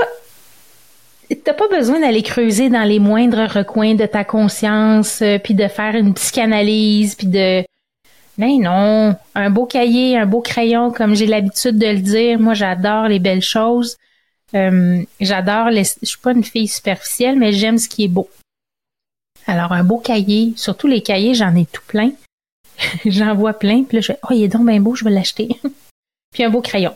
T'as 1.44 1.54
pas 1.54 1.68
besoin 1.68 2.00
d'aller 2.00 2.22
creuser 2.22 2.70
dans 2.70 2.84
les 2.84 3.00
moindres 3.00 3.50
recoins 3.50 3.96
de 3.96 4.06
ta 4.06 4.24
conscience, 4.24 5.22
euh, 5.22 5.40
puis 5.40 5.54
de 5.54 5.68
faire 5.68 5.96
une 5.96 6.14
psychanalyse, 6.14 7.16
puis 7.16 7.28
de... 7.28 7.64
Mais 8.38 8.58
non, 8.58 9.16
un 9.34 9.50
beau 9.50 9.66
cahier, 9.66 10.18
un 10.18 10.26
beau 10.26 10.42
crayon, 10.42 10.92
comme 10.92 11.16
j'ai 11.16 11.26
l'habitude 11.26 11.78
de 11.78 11.88
le 11.88 12.00
dire. 12.00 12.40
Moi, 12.40 12.54
j'adore 12.54 13.08
les 13.08 13.20
belles 13.20 13.42
choses. 13.42 13.98
Euh, 14.54 15.02
j'adore 15.20 15.70
les... 15.70 15.84
Je 15.84 16.08
suis 16.08 16.20
pas 16.20 16.34
une 16.34 16.44
fille 16.44 16.68
superficielle, 16.68 17.38
mais 17.38 17.54
j'aime 17.54 17.78
ce 17.78 17.88
qui 17.88 18.04
est 18.04 18.10
beau. 18.10 18.30
Alors, 19.48 19.72
un 19.72 19.84
beau 19.84 20.00
cahier, 20.00 20.54
surtout 20.58 20.88
les 20.88 21.02
cahiers, 21.02 21.34
j'en 21.34 21.56
ai 21.56 21.66
tout 21.66 21.84
plein. 21.88 22.12
j'en 23.06 23.34
vois 23.36 23.54
plein, 23.54 23.84
puis 23.84 23.98
là, 23.98 24.02
je 24.02 24.08
fais, 24.08 24.20
oh, 24.24 24.34
il 24.34 24.44
est 24.44 24.48
donc 24.50 24.66
bien 24.66 24.80
beau, 24.80 24.96
je 24.96 25.06
vais 25.06 25.12
l'acheter. 25.12 25.50
puis 26.34 26.44
un 26.44 26.50
beau 26.50 26.62
crayon. 26.62 26.96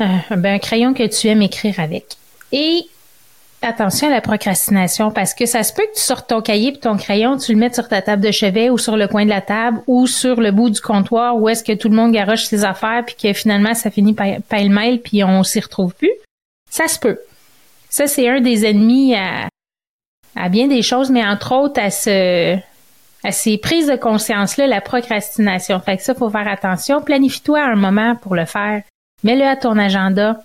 Euh, 0.00 0.36
ben, 0.36 0.54
un 0.54 0.58
crayon 0.58 0.94
que 0.94 1.06
tu 1.06 1.28
aimes 1.28 1.42
écrire 1.42 1.80
avec. 1.80 2.16
Et 2.52 2.88
attention 3.62 4.08
à 4.08 4.10
la 4.10 4.20
procrastination 4.20 5.10
parce 5.10 5.34
que 5.34 5.46
ça 5.46 5.62
se 5.62 5.72
peut 5.72 5.82
que 5.82 5.96
tu 5.96 6.02
sortes 6.02 6.28
ton 6.28 6.40
cahier 6.40 6.68
et 6.68 6.78
ton 6.78 6.96
crayon, 6.96 7.36
tu 7.36 7.52
le 7.52 7.58
mettes 7.58 7.74
sur 7.74 7.88
ta 7.88 8.02
table 8.02 8.22
de 8.22 8.30
chevet 8.30 8.70
ou 8.70 8.78
sur 8.78 8.96
le 8.96 9.08
coin 9.08 9.24
de 9.24 9.30
la 9.30 9.40
table 9.40 9.82
ou 9.86 10.06
sur 10.06 10.40
le 10.40 10.52
bout 10.52 10.70
du 10.70 10.80
comptoir 10.80 11.36
où 11.36 11.48
est-ce 11.48 11.64
que 11.64 11.72
tout 11.72 11.88
le 11.88 11.96
monde 11.96 12.12
garoche 12.12 12.44
ses 12.44 12.64
affaires 12.64 13.04
puis 13.04 13.16
que 13.20 13.32
finalement 13.32 13.74
ça 13.74 13.90
finit 13.90 14.14
pêle-mêle 14.14 15.00
puis 15.00 15.24
on 15.24 15.42
s'y 15.42 15.60
retrouve 15.60 15.94
plus. 15.94 16.12
Ça 16.70 16.86
se 16.88 16.98
peut. 16.98 17.18
Ça, 17.90 18.06
c'est 18.06 18.28
un 18.28 18.40
des 18.40 18.66
ennemis 18.66 19.14
à, 19.14 20.48
bien 20.48 20.68
des 20.68 20.82
choses, 20.82 21.10
mais 21.10 21.26
entre 21.26 21.54
autres 21.54 21.80
à 21.80 21.90
ce, 21.90 22.56
à 23.24 23.32
ces 23.32 23.58
prises 23.58 23.88
de 23.88 23.96
conscience-là, 23.96 24.66
la 24.66 24.80
procrastination. 24.80 25.80
Fait 25.80 25.96
que 25.96 26.02
ça, 26.02 26.14
faut 26.14 26.30
faire 26.30 26.46
attention. 26.46 27.00
Planifie-toi 27.00 27.60
un 27.60 27.76
moment 27.76 28.14
pour 28.16 28.34
le 28.34 28.44
faire. 28.44 28.82
Mets-le 29.24 29.44
à 29.44 29.56
ton 29.56 29.78
agenda. 29.78 30.40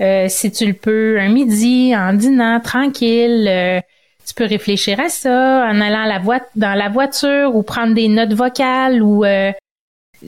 Euh, 0.00 0.26
si 0.28 0.50
tu 0.50 0.66
le 0.66 0.72
peux, 0.72 1.18
un 1.20 1.28
midi, 1.28 1.94
en 1.96 2.12
dînant, 2.12 2.60
tranquille. 2.60 3.46
Euh, 3.48 3.80
tu 4.26 4.34
peux 4.34 4.46
réfléchir 4.46 5.00
à 5.00 5.08
ça 5.08 5.66
en 5.68 5.80
allant 5.80 6.04
la 6.04 6.20
dans 6.54 6.74
la 6.74 6.88
voiture 6.88 7.54
ou 7.56 7.62
prendre 7.62 7.94
des 7.94 8.08
notes 8.08 8.32
vocales 8.32 9.02
ou 9.02 9.24
euh, 9.24 9.52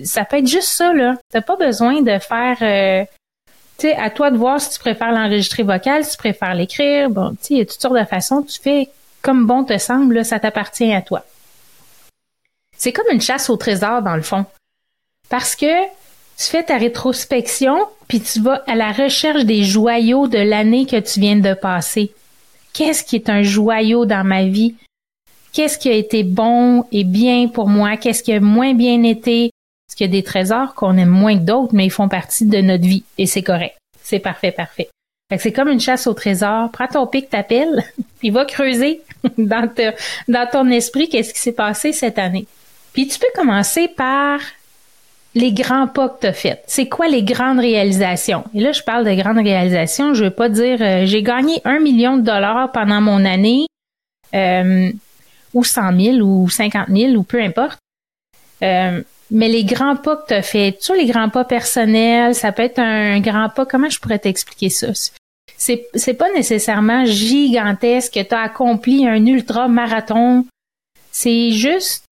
ça 0.03 0.25
peut 0.25 0.39
être 0.39 0.49
juste 0.49 0.69
ça 0.69 0.93
là. 0.93 1.15
T'as 1.31 1.41
pas 1.41 1.57
besoin 1.57 2.03
de 2.03 2.19
faire 2.19 3.07
tu 3.79 3.89
sais, 3.89 3.97
à 3.97 4.11
toi 4.11 4.31
de 4.31 4.37
voir 4.37 4.61
si 4.61 4.71
tu 4.71 4.79
préfères 4.79 5.13
l'enregistrer 5.13 5.63
vocal, 5.63 6.05
si 6.05 6.13
tu 6.13 6.17
préfères 6.17 6.55
l'écrire. 6.55 7.11
Bon, 7.11 7.31
tu 7.31 7.37
sais, 7.41 7.55
il 7.55 7.59
y 7.59 7.61
a 7.61 7.67
toutes 7.67 7.81
sortes 7.81 7.99
de 7.99 8.05
façons. 8.05 8.43
Tu 8.43 8.61
fais 8.61 8.89
comme 9.23 9.47
bon 9.47 9.65
te 9.65 9.77
semble, 9.79 10.25
ça 10.25 10.39
t'appartient 10.39 10.93
à 10.93 11.03
toi. 11.03 11.25
C'est 12.77 12.93
comme 12.93 13.07
une 13.11 13.21
chasse 13.21 13.49
au 13.49 13.57
trésor 13.57 14.03
dans 14.03 14.17
le 14.17 14.23
fond. 14.23 14.45
Parce 15.29 15.57
que 15.57 15.67
tu 16.39 16.47
fais 16.47 16.65
ta 16.65 16.77
rétrospection, 16.77 17.77
puis 18.09 18.21
tu 18.21 18.41
vas 18.41 18.63
à 18.67 18.75
la 18.75 18.93
recherche 18.93 19.45
des 19.45 19.63
joyaux 19.63 20.27
de 20.27 20.39
l'année 20.39 20.87
que 20.87 20.99
tu 20.99 21.21
viens 21.21 21.37
de 21.37 21.55
passer. 21.55 22.13
Qu'est-ce 22.73 23.05
qui 23.05 23.17
est 23.17 23.31
un 23.31 23.43
joyau 23.43 24.05
dans 24.05 24.25
ma 24.25 24.45
vie? 24.45 24.75
Qu'est-ce 25.53 25.79
qui 25.79 25.89
a 25.89 25.95
été 25.95 26.25
bon 26.25 26.85
et 26.91 27.05
bien 27.05 27.47
pour 27.47 27.69
moi? 27.69 27.97
Qu'est-ce 27.97 28.23
qui 28.25 28.33
a 28.33 28.41
moins 28.41 28.75
bien 28.75 29.05
été? 29.05 29.51
Parce 29.87 29.97
qu'il 29.97 30.07
y 30.07 30.11
a 30.11 30.13
des 30.13 30.25
trésors 30.25 30.75
qu'on 30.75 30.97
aime 30.97 31.09
moins 31.09 31.39
que 31.39 31.45
d'autres, 31.45 31.73
mais 31.73 31.87
ils 31.87 31.91
font 31.91 32.09
partie 32.09 32.47
de 32.47 32.61
notre 32.61 32.85
vie. 32.85 33.05
Et 33.19 33.27
c'est 33.27 33.43
correct. 33.43 33.77
C'est 34.03 34.19
parfait, 34.19 34.51
parfait. 34.51 34.89
c'est 35.39 35.53
comme 35.53 35.69
une 35.69 35.81
chasse 35.81 36.09
au 36.09 36.15
trésor. 36.15 36.71
Prends 36.73 36.89
ton 36.89 37.07
pic, 37.07 37.31
t'appelles, 37.31 37.85
puis 38.19 38.31
va 38.31 38.45
creuser 38.45 39.03
dans, 39.39 39.73
dans 40.27 40.49
ton 40.51 40.69
esprit 40.69 41.09
qu'est-ce 41.09 41.33
qui 41.33 41.41
s'est 41.41 41.53
passé 41.53 41.93
cette 41.93 42.19
année. 42.19 42.47
Puis 42.93 43.07
tu 43.07 43.21
peux 43.21 43.27
commencer 43.37 43.87
par 43.87 44.41
les 45.35 45.53
grands 45.53 45.89
pas 45.89 46.09
que 46.09 46.31
tu 46.31 46.49
as. 46.49 46.59
C'est 46.67 46.89
quoi 46.89 47.09
les 47.09 47.23
grandes 47.23 47.59
réalisations? 47.59 48.45
Et 48.55 48.61
là, 48.61 48.73
je 48.73 48.83
parle 48.83 49.05
de 49.05 49.15
grandes 49.15 49.39
réalisations. 49.45 50.15
Je 50.15 50.25
veux 50.25 50.31
pas 50.31 50.49
dire 50.49 50.79
euh, 50.81 51.07
j'ai 51.07 51.23
gagné 51.23 51.61
un 51.65 51.81
million 51.81 52.17
de 52.17 52.23
dollars 52.23 52.71
pendant 52.73 53.01
mon 53.01 53.25
année, 53.25 53.67
euh, 54.35 54.91
ou 55.53 55.65
cent 55.65 55.93
mille, 55.93 56.23
ou 56.23 56.49
cinquante 56.49 56.89
mille, 56.89 57.17
ou 57.17 57.23
peu 57.25 57.43
importe. 57.43 57.79
Euh, 58.63 59.03
mais 59.31 59.49
les 59.49 59.65
grands 59.65 59.97
pas 59.97 60.17
que 60.17 60.29
tu 60.29 60.35
as 60.35 60.43
faits, 60.43 60.79
tu 60.79 60.97
les 60.97 61.07
grands 61.07 61.31
pas 61.31 61.45
personnels, 61.45 62.35
ça 62.35 62.53
peut 62.53 62.63
être 62.63 62.79
un 62.79 63.19
grand 63.21 63.49
pas, 63.49 63.67
comment 63.67 63.89
je 63.89 63.99
pourrais 63.99 64.19
t'expliquer 64.19 64.69
ça? 64.69 64.89
C'est, 65.57 65.87
c'est 65.95 66.15
pas 66.15 66.31
nécessairement 66.33 67.05
gigantesque 67.05 68.15
que 68.15 68.23
tu 68.23 68.35
as 68.35 68.41
accompli 68.41 69.07
un 69.07 69.25
ultra 69.27 69.67
marathon. 69.67 70.47
C'est 71.11 71.51
juste 71.51 72.05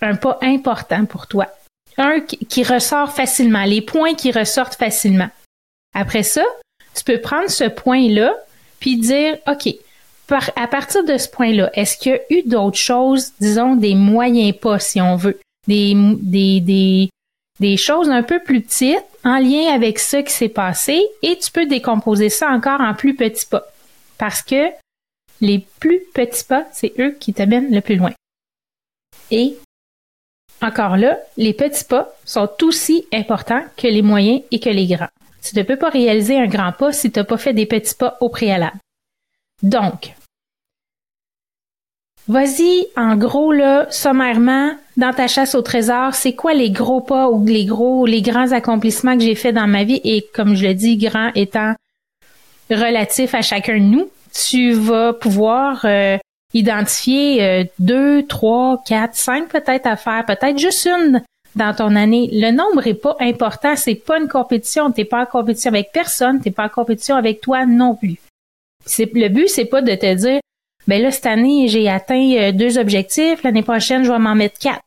un 0.00 0.16
pas 0.16 0.38
important 0.42 1.04
pour 1.06 1.26
toi 1.26 1.48
un 1.98 2.20
qui 2.20 2.62
ressort 2.62 3.12
facilement, 3.12 3.64
les 3.64 3.82
points 3.82 4.14
qui 4.14 4.32
ressortent 4.32 4.76
facilement. 4.76 5.28
Après 5.94 6.22
ça, 6.22 6.44
tu 6.94 7.04
peux 7.04 7.20
prendre 7.20 7.50
ce 7.50 7.64
point-là 7.64 8.34
puis 8.80 8.96
dire, 8.96 9.36
OK, 9.46 9.74
à 10.56 10.66
partir 10.68 11.04
de 11.04 11.16
ce 11.16 11.28
point-là, 11.28 11.70
est-ce 11.74 11.96
qu'il 11.96 12.12
y 12.12 12.14
a 12.14 12.20
eu 12.30 12.42
d'autres 12.44 12.78
choses, 12.78 13.32
disons 13.40 13.76
des 13.76 13.94
moyens 13.94 14.56
pas, 14.56 14.78
si 14.78 15.00
on 15.00 15.16
veut, 15.16 15.38
des, 15.66 15.94
des, 16.20 16.60
des, 16.60 17.10
des 17.60 17.76
choses 17.76 18.08
un 18.08 18.22
peu 18.22 18.40
plus 18.40 18.62
petites 18.62 19.04
en 19.24 19.38
lien 19.38 19.72
avec 19.72 19.98
ce 19.98 20.18
qui 20.18 20.32
s'est 20.32 20.48
passé 20.48 21.02
et 21.22 21.36
tu 21.38 21.50
peux 21.50 21.66
décomposer 21.66 22.28
ça 22.28 22.48
encore 22.50 22.80
en 22.80 22.94
plus 22.94 23.14
petits 23.14 23.46
pas. 23.46 23.64
Parce 24.18 24.42
que 24.42 24.68
les 25.40 25.64
plus 25.80 26.00
petits 26.14 26.44
pas, 26.44 26.66
c'est 26.72 26.92
eux 26.98 27.16
qui 27.18 27.32
t'amènent 27.32 27.72
le 27.72 27.80
plus 27.80 27.96
loin. 27.96 28.12
Et 29.30 29.56
encore 30.60 30.96
là, 30.96 31.18
les 31.36 31.52
petits 31.52 31.84
pas 31.84 32.10
sont 32.24 32.48
aussi 32.62 33.06
importants 33.12 33.62
que 33.76 33.86
les 33.86 34.02
moyens 34.02 34.42
et 34.50 34.60
que 34.60 34.70
les 34.70 34.86
grands. 34.86 35.08
Tu 35.42 35.56
ne 35.56 35.62
peux 35.62 35.76
pas 35.76 35.88
réaliser 35.88 36.36
un 36.36 36.46
grand 36.46 36.72
pas 36.72 36.92
si 36.92 37.10
tu 37.10 37.18
n'as 37.18 37.24
pas 37.24 37.36
fait 37.36 37.52
des 37.52 37.66
petits 37.66 37.94
pas 37.94 38.16
au 38.20 38.28
préalable. 38.28 38.78
Donc, 39.62 40.14
vas-y 42.26 42.86
en 42.96 43.16
gros 43.16 43.52
là, 43.52 43.86
sommairement, 43.90 44.72
dans 44.96 45.12
ta 45.12 45.28
chasse 45.28 45.54
au 45.54 45.62
trésor, 45.62 46.14
c'est 46.14 46.34
quoi 46.34 46.54
les 46.54 46.70
gros 46.70 47.00
pas 47.00 47.28
ou 47.28 47.44
les 47.46 47.64
gros, 47.64 48.04
les 48.06 48.22
grands 48.22 48.52
accomplissements 48.52 49.16
que 49.16 49.22
j'ai 49.22 49.34
fait 49.34 49.52
dans 49.52 49.66
ma 49.66 49.84
vie? 49.84 50.00
Et 50.04 50.26
comme 50.34 50.54
je 50.54 50.66
le 50.66 50.74
dis, 50.74 50.96
grand 50.96 51.30
étant 51.34 51.74
relatif 52.70 53.34
à 53.34 53.42
chacun 53.42 53.78
de 53.78 53.84
nous, 53.84 54.10
tu 54.32 54.72
vas 54.72 55.12
pouvoir 55.12 55.84
euh, 55.84 56.18
identifier 56.54 57.42
euh, 57.42 57.64
deux, 57.78 58.26
trois, 58.26 58.82
quatre, 58.86 59.14
cinq 59.14 59.48
peut-être 59.48 59.86
à 59.86 59.96
faire, 59.96 60.24
peut-être 60.26 60.58
juste 60.58 60.86
une 60.86 61.22
dans 61.56 61.74
ton 61.74 61.94
année. 61.96 62.28
Le 62.32 62.50
nombre 62.50 62.86
est 62.86 62.94
pas 62.94 63.16
important, 63.20 63.76
c'est 63.76 63.94
pas 63.94 64.18
une 64.18 64.28
compétition, 64.28 64.90
t'es 64.90 65.04
pas 65.04 65.22
en 65.22 65.26
compétition 65.26 65.70
avec 65.70 65.92
personne, 65.92 66.40
t'es 66.40 66.50
pas 66.50 66.66
en 66.66 66.68
compétition 66.68 67.16
avec 67.16 67.40
toi 67.40 67.66
non 67.66 67.94
plus. 67.94 68.16
C'est 68.86 69.12
le 69.12 69.28
but, 69.28 69.48
c'est 69.48 69.66
pas 69.66 69.82
de 69.82 69.94
te 69.94 70.14
dire 70.14 70.40
ben 70.86 71.02
là 71.02 71.10
cette 71.10 71.26
année 71.26 71.68
j'ai 71.68 71.88
atteint 71.88 72.32
euh, 72.38 72.52
deux 72.52 72.78
objectifs, 72.78 73.42
l'année 73.42 73.62
prochaine 73.62 74.04
je 74.04 74.10
vais 74.10 74.18
m'en 74.18 74.34
mettre 74.34 74.58
quatre. 74.58 74.82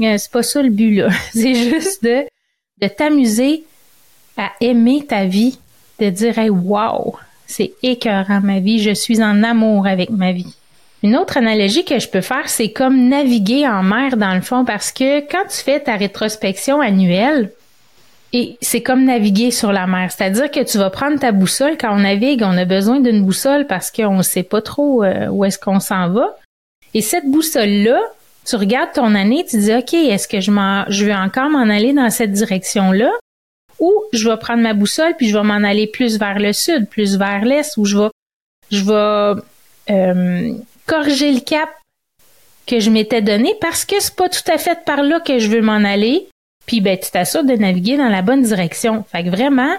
Euh, 0.00 0.16
c'est 0.18 0.32
pas 0.32 0.42
ça 0.42 0.62
le 0.62 0.70
but 0.70 0.96
là, 0.96 1.10
c'est 1.32 1.54
juste 1.54 2.02
de 2.02 2.24
de 2.80 2.88
t'amuser 2.88 3.64
à 4.36 4.52
aimer 4.60 5.04
ta 5.06 5.26
vie, 5.26 5.58
de 6.00 6.08
dire 6.08 6.38
hey 6.38 6.50
wow, 6.50 7.14
c'est 7.50 7.72
écœurant 7.82 8.40
ma 8.40 8.60
vie. 8.60 8.82
Je 8.82 8.94
suis 8.94 9.22
en 9.22 9.42
amour 9.42 9.86
avec 9.86 10.10
ma 10.10 10.32
vie. 10.32 10.54
Une 11.02 11.16
autre 11.16 11.38
analogie 11.38 11.84
que 11.84 11.98
je 11.98 12.08
peux 12.08 12.20
faire, 12.20 12.48
c'est 12.48 12.72
comme 12.72 13.08
naviguer 13.08 13.66
en 13.66 13.82
mer 13.82 14.16
dans 14.16 14.34
le 14.34 14.42
fond 14.42 14.64
parce 14.64 14.92
que 14.92 15.20
quand 15.20 15.44
tu 15.48 15.56
fais 15.56 15.80
ta 15.80 15.96
rétrospection 15.96 16.80
annuelle, 16.80 17.50
c'est 18.60 18.82
comme 18.82 19.04
naviguer 19.04 19.50
sur 19.50 19.72
la 19.72 19.86
mer, 19.86 20.12
c'est-à-dire 20.12 20.50
que 20.50 20.62
tu 20.62 20.78
vas 20.78 20.90
prendre 20.90 21.18
ta 21.18 21.32
boussole 21.32 21.76
quand 21.78 21.92
on 21.92 22.00
navigue, 22.00 22.42
on 22.44 22.56
a 22.56 22.64
besoin 22.64 23.00
d'une 23.00 23.24
boussole 23.24 23.66
parce 23.66 23.90
qu'on 23.90 24.18
ne 24.18 24.22
sait 24.22 24.44
pas 24.44 24.62
trop 24.62 25.02
euh, 25.02 25.26
où 25.28 25.44
est-ce 25.44 25.58
qu'on 25.58 25.80
s'en 25.80 26.10
va. 26.10 26.36
Et 26.94 27.00
cette 27.00 27.26
boussole-là, 27.26 27.98
tu 28.44 28.56
regardes 28.56 28.92
ton 28.92 29.14
année, 29.14 29.44
tu 29.48 29.58
dis 29.58 29.74
OK, 29.74 29.94
est-ce 29.94 30.28
que 30.28 30.40
je 30.40 30.50
je 30.88 31.04
veux 31.04 31.14
encore 31.14 31.50
m'en 31.50 31.68
aller 31.68 31.92
dans 31.92 32.10
cette 32.10 32.32
direction-là? 32.32 33.10
Ou 33.80 33.92
je 34.12 34.28
vais 34.28 34.36
prendre 34.36 34.62
ma 34.62 34.74
boussole 34.74 35.14
puis 35.16 35.28
je 35.28 35.36
vais 35.36 35.42
m'en 35.42 35.64
aller 35.64 35.86
plus 35.86 36.18
vers 36.18 36.38
le 36.38 36.52
sud, 36.52 36.88
plus 36.88 37.16
vers 37.16 37.44
l'est, 37.44 37.76
ou 37.76 37.84
je 37.84 37.98
vais, 37.98 38.08
je 38.70 38.84
vais 38.84 39.40
euh, 39.90 40.54
corriger 40.86 41.32
le 41.32 41.40
cap 41.40 41.70
que 42.66 42.78
je 42.78 42.90
m'étais 42.90 43.22
donné 43.22 43.54
parce 43.60 43.84
que 43.84 43.96
c'est 43.98 44.14
pas 44.14 44.28
tout 44.28 44.48
à 44.52 44.58
fait 44.58 44.84
par 44.84 45.02
là 45.02 45.18
que 45.20 45.38
je 45.38 45.48
veux 45.48 45.62
m'en 45.62 45.84
aller. 45.84 46.28
Puis 46.66 46.80
ben 46.80 46.96
tu 46.96 47.10
t'assures 47.10 47.42
de 47.42 47.54
naviguer 47.54 47.96
dans 47.96 48.08
la 48.08 48.22
bonne 48.22 48.42
direction. 48.42 49.04
Fait 49.10 49.24
que 49.24 49.30
vraiment, 49.30 49.74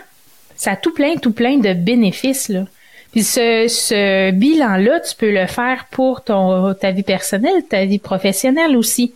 ça 0.56 0.72
a 0.72 0.76
tout 0.76 0.94
plein, 0.94 1.16
tout 1.16 1.32
plein 1.32 1.58
de 1.58 1.74
bénéfices 1.74 2.50
là. 2.50 2.66
Puis 3.12 3.24
ce, 3.24 3.68
ce 3.68 4.32
bilan-là, 4.32 5.02
tu 5.02 5.16
peux 5.16 5.32
le 5.32 5.46
faire 5.46 5.88
pour 5.92 6.24
ton 6.24 6.74
ta 6.74 6.92
vie 6.92 7.04
personnelle, 7.04 7.64
ta 7.70 7.86
vie 7.86 8.00
professionnelle 8.00 8.76
aussi. 8.76 9.14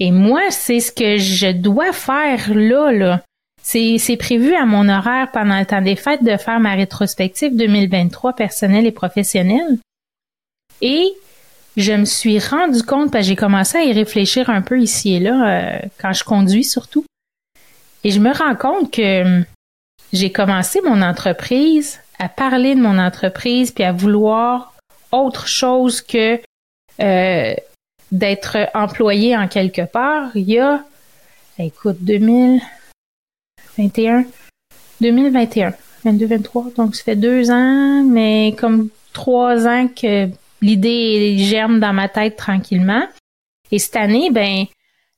Et 0.00 0.10
moi, 0.10 0.50
c'est 0.50 0.80
ce 0.80 0.92
que 0.92 1.16
je 1.16 1.50
dois 1.52 1.92
faire 1.92 2.52
là, 2.54 2.92
là. 2.92 3.22
C'est 3.64 4.18
prévu 4.18 4.54
à 4.54 4.66
mon 4.66 4.88
horaire 4.90 5.30
pendant 5.32 5.58
le 5.58 5.64
temps 5.64 5.80
des 5.80 5.96
fêtes 5.96 6.22
de 6.22 6.36
faire 6.36 6.60
ma 6.60 6.74
rétrospective 6.74 7.56
2023 7.56 8.34
personnelle 8.34 8.86
et 8.86 8.92
professionnelle. 8.92 9.78
Et 10.82 11.14
je 11.76 11.92
me 11.92 12.04
suis 12.04 12.38
rendu 12.38 12.82
compte, 12.82 13.10
parce 13.10 13.24
que 13.24 13.28
j'ai 13.30 13.36
commencé 13.36 13.78
à 13.78 13.84
y 13.84 13.92
réfléchir 13.92 14.50
un 14.50 14.60
peu 14.60 14.78
ici 14.80 15.14
et 15.14 15.20
là, 15.20 15.48
euh, 15.48 15.78
quand 15.98 16.12
je 16.12 16.24
conduis 16.24 16.62
surtout. 16.62 17.06
Et 18.04 18.10
je 18.10 18.20
me 18.20 18.32
rends 18.32 18.54
compte 18.54 18.92
que 18.92 19.22
hum, 19.22 19.44
j'ai 20.12 20.30
commencé 20.30 20.80
mon 20.82 21.00
entreprise, 21.00 22.00
à 22.18 22.28
parler 22.28 22.74
de 22.74 22.80
mon 22.80 22.98
entreprise, 22.98 23.72
puis 23.72 23.82
à 23.82 23.92
vouloir 23.92 24.74
autre 25.10 25.48
chose 25.48 26.02
que 26.02 26.38
euh, 27.00 27.54
d'être 28.12 28.58
employé 28.74 29.36
en 29.36 29.48
quelque 29.48 29.82
part. 29.82 30.30
Il 30.34 30.50
y 30.50 30.58
a, 30.58 30.84
écoute, 31.58 31.96
2000, 32.00 32.60
21, 33.78 34.24
2021, 35.00 35.72
22, 36.04 36.26
23. 36.26 36.66
Donc, 36.76 36.94
ça 36.96 37.04
fait 37.04 37.16
deux 37.16 37.50
ans, 37.50 38.02
mais 38.04 38.54
comme 38.58 38.88
trois 39.12 39.66
ans 39.66 39.88
que 39.88 40.28
l'idée 40.62 41.36
germe 41.38 41.80
dans 41.80 41.92
ma 41.92 42.08
tête 42.08 42.36
tranquillement. 42.36 43.04
Et 43.70 43.78
cette 43.78 43.96
année, 43.96 44.30
ben, 44.30 44.66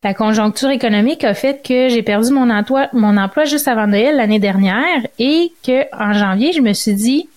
la 0.02 0.14
conjoncture 0.14 0.70
économique 0.70 1.24
a 1.24 1.34
fait 1.34 1.66
que 1.66 1.88
j'ai 1.88 2.02
perdu 2.02 2.30
mon 2.30 2.48
emploi, 2.48 2.88
mon 2.92 3.16
emploi 3.16 3.44
juste 3.44 3.66
avant 3.66 3.88
Noël 3.88 4.16
l'année 4.16 4.38
dernière 4.38 5.06
et 5.18 5.52
que 5.64 5.82
en 5.92 6.12
janvier, 6.12 6.52
je 6.52 6.60
me 6.60 6.72
suis 6.72 6.94
dit, 6.94 7.28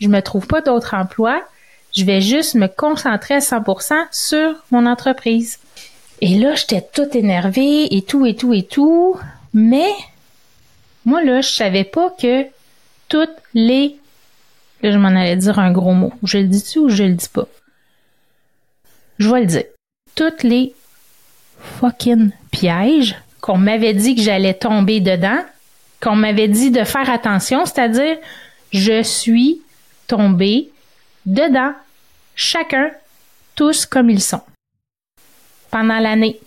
je 0.00 0.08
me 0.08 0.22
trouve 0.22 0.46
pas 0.46 0.60
d'autre 0.60 0.94
emploi. 0.94 1.42
Je 1.94 2.04
vais 2.04 2.20
juste 2.20 2.54
me 2.54 2.66
concentrer 2.66 3.34
à 3.34 3.38
100% 3.38 3.92
sur 4.10 4.54
mon 4.70 4.86
entreprise. 4.86 5.58
Et 6.20 6.38
là, 6.38 6.54
j'étais 6.54 6.82
toute 6.92 7.14
énervée 7.14 7.94
et 7.94 8.02
tout 8.02 8.24
et 8.26 8.34
tout 8.34 8.52
et 8.54 8.62
tout. 8.62 9.16
Mais 9.52 9.90
moi, 11.08 11.24
là, 11.24 11.40
je 11.40 11.48
savais 11.48 11.84
pas 11.84 12.10
que 12.10 12.44
toutes 13.08 13.38
les. 13.54 13.96
Là, 14.82 14.92
je 14.92 14.98
m'en 14.98 15.08
allais 15.08 15.36
dire 15.36 15.58
un 15.58 15.72
gros 15.72 15.94
mot. 15.94 16.12
Je 16.22 16.36
le 16.36 16.44
dis-tu 16.44 16.80
ou 16.80 16.90
je 16.90 17.02
le 17.04 17.14
dis 17.14 17.30
pas? 17.30 17.48
Je 19.18 19.30
vais 19.30 19.40
le 19.40 19.46
dire. 19.46 19.64
Toutes 20.14 20.42
les 20.42 20.74
fucking 21.80 22.30
pièges 22.50 23.16
qu'on 23.40 23.56
m'avait 23.56 23.94
dit 23.94 24.16
que 24.16 24.20
j'allais 24.20 24.52
tomber 24.52 25.00
dedans, 25.00 25.38
qu'on 26.02 26.14
m'avait 26.14 26.46
dit 26.46 26.70
de 26.70 26.84
faire 26.84 27.08
attention, 27.08 27.64
c'est-à-dire, 27.64 28.18
je 28.72 29.02
suis 29.02 29.62
tombée 30.08 30.70
dedans. 31.24 31.72
Chacun, 32.34 32.90
tous 33.54 33.86
comme 33.86 34.10
ils 34.10 34.22
sont. 34.22 34.42
Pendant 35.70 36.00
l'année. 36.00 36.38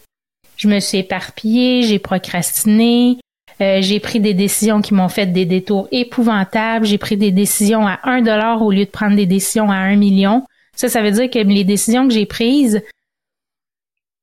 Je 0.55 0.67
me 0.67 0.79
suis 0.79 0.99
éparpillée, 0.99 1.81
j'ai 1.81 1.97
procrastiné, 1.97 3.17
euh, 3.61 3.81
j'ai 3.81 3.99
pris 3.99 4.19
des 4.19 4.33
décisions 4.33 4.81
qui 4.81 4.93
m'ont 4.93 5.09
fait 5.09 5.27
des 5.27 5.45
détours 5.45 5.87
épouvantables. 5.91 6.85
J'ai 6.85 6.97
pris 6.97 7.17
des 7.17 7.31
décisions 7.31 7.85
à 7.85 7.99
un 8.03 8.21
dollar 8.21 8.61
au 8.61 8.71
lieu 8.71 8.85
de 8.85 8.89
prendre 8.89 9.15
des 9.15 9.27
décisions 9.27 9.69
à 9.69 9.75
un 9.75 9.95
million. 9.95 10.45
Ça, 10.75 10.89
ça 10.89 11.01
veut 11.01 11.11
dire 11.11 11.29
que 11.29 11.39
les 11.39 11.63
décisions 11.63 12.07
que 12.07 12.13
j'ai 12.13 12.25
prises 12.25 12.81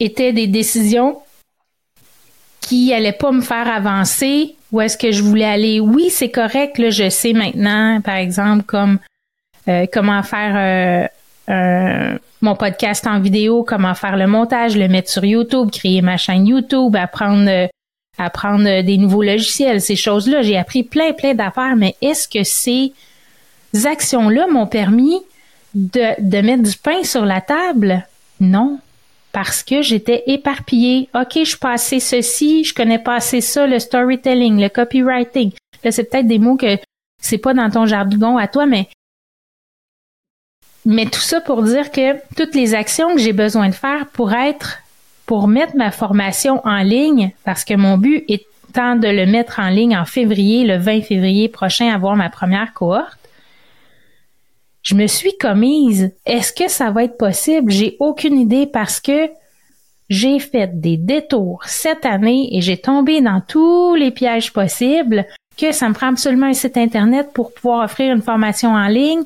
étaient 0.00 0.32
des 0.32 0.46
décisions 0.46 1.18
qui 2.60 2.92
allaient 2.92 3.12
pas 3.12 3.30
me 3.30 3.40
faire 3.40 3.68
avancer 3.68 4.56
où 4.72 4.80
est-ce 4.80 4.98
que 4.98 5.12
je 5.12 5.22
voulais 5.22 5.44
aller? 5.44 5.80
Oui, 5.80 6.10
c'est 6.10 6.30
correct, 6.30 6.78
là, 6.78 6.90
je 6.90 7.08
sais 7.08 7.32
maintenant, 7.32 8.00
par 8.02 8.16
exemple, 8.16 8.64
comme 8.64 8.98
euh, 9.68 9.86
comment 9.90 10.22
faire 10.22 11.08
euh, 11.48 12.18
mon 12.42 12.54
podcast 12.54 13.06
en 13.06 13.20
vidéo, 13.20 13.62
comment 13.62 13.94
faire 13.94 14.16
le 14.16 14.26
montage, 14.26 14.76
le 14.76 14.88
mettre 14.88 15.08
sur 15.08 15.24
YouTube, 15.24 15.70
créer 15.70 16.02
ma 16.02 16.16
chaîne 16.16 16.46
YouTube, 16.46 16.94
apprendre 16.96 17.68
apprendre 18.18 18.82
des 18.82 18.98
nouveaux 18.98 19.22
logiciels, 19.22 19.80
ces 19.80 19.96
choses-là. 19.96 20.42
J'ai 20.42 20.56
appris 20.56 20.82
plein, 20.82 21.12
plein 21.12 21.34
d'affaires, 21.34 21.76
mais 21.76 21.94
est-ce 22.02 22.28
que 22.28 22.42
ces 22.44 22.92
actions-là 23.84 24.46
m'ont 24.48 24.66
permis 24.66 25.18
de, 25.74 26.20
de 26.20 26.40
mettre 26.40 26.62
du 26.64 26.76
pain 26.76 27.02
sur 27.04 27.24
la 27.24 27.40
table? 27.40 28.06
Non 28.40 28.80
parce 29.32 29.62
que 29.62 29.82
j'étais 29.82 30.24
éparpillée. 30.26 31.08
OK, 31.14 31.44
je 31.44 31.56
passais 31.56 32.00
ceci, 32.00 32.64
je 32.64 32.74
connais 32.74 32.98
pas 32.98 33.16
assez 33.16 33.40
ça, 33.40 33.66
le 33.66 33.78
storytelling, 33.78 34.60
le 34.60 34.68
copywriting. 34.68 35.52
Là, 35.84 35.92
c'est 35.92 36.04
peut-être 36.04 36.26
des 36.26 36.38
mots 36.38 36.56
que 36.56 36.78
c'est 37.22 37.38
pas 37.38 37.54
dans 37.54 37.70
ton 37.70 37.86
jargon 37.86 38.36
à 38.36 38.48
toi, 38.48 38.66
mais 38.66 38.88
mais 40.84 41.04
tout 41.06 41.20
ça 41.20 41.40
pour 41.40 41.62
dire 41.62 41.90
que 41.90 42.16
toutes 42.34 42.54
les 42.54 42.74
actions 42.74 43.14
que 43.14 43.20
j'ai 43.20 43.34
besoin 43.34 43.68
de 43.68 43.74
faire 43.74 44.06
pour 44.06 44.32
être 44.32 44.78
pour 45.28 45.46
mettre 45.46 45.76
ma 45.76 45.92
formation 45.92 46.60
en 46.64 46.82
ligne 46.82 47.30
parce 47.44 47.64
que 47.64 47.74
mon 47.74 47.98
but 47.98 48.24
étant 48.26 48.96
de 48.96 49.06
le 49.06 49.26
mettre 49.26 49.60
en 49.60 49.68
ligne 49.68 49.96
en 49.96 50.04
février, 50.04 50.64
le 50.64 50.78
20 50.78 51.02
février 51.02 51.48
prochain, 51.48 51.94
avoir 51.94 52.16
ma 52.16 52.30
première 52.30 52.72
cohorte 52.72 53.18
je 54.88 54.94
me 54.94 55.06
suis 55.06 55.36
commise. 55.36 56.12
Est-ce 56.24 56.50
que 56.50 56.70
ça 56.70 56.90
va 56.90 57.04
être 57.04 57.18
possible? 57.18 57.70
J'ai 57.70 57.96
aucune 58.00 58.38
idée 58.38 58.66
parce 58.66 59.00
que 59.00 59.28
j'ai 60.08 60.38
fait 60.38 60.80
des 60.80 60.96
détours 60.96 61.62
cette 61.66 62.06
année 62.06 62.48
et 62.56 62.62
j'ai 62.62 62.78
tombé 62.78 63.20
dans 63.20 63.42
tous 63.46 63.94
les 63.96 64.10
pièges 64.10 64.50
possibles 64.50 65.26
que 65.58 65.72
ça 65.72 65.90
me 65.90 65.94
prend 65.94 66.08
absolument 66.08 66.46
un 66.46 66.54
site 66.54 66.78
internet 66.78 67.32
pour 67.34 67.52
pouvoir 67.52 67.84
offrir 67.84 68.14
une 68.14 68.22
formation 68.22 68.70
en 68.70 68.86
ligne. 68.86 69.24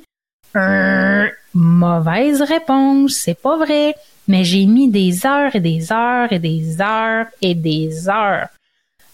Euh, 0.56 1.28
mauvaise 1.54 2.42
réponse, 2.42 3.12
c'est 3.12 3.40
pas 3.40 3.56
vrai. 3.56 3.94
Mais 4.28 4.44
j'ai 4.44 4.66
mis 4.66 4.88
des 4.88 5.26
heures 5.26 5.54
et 5.54 5.60
des 5.60 5.92
heures 5.92 6.32
et 6.32 6.38
des 6.38 6.80
heures 6.80 7.26
et 7.40 7.54
des 7.54 8.08
heures 8.08 8.48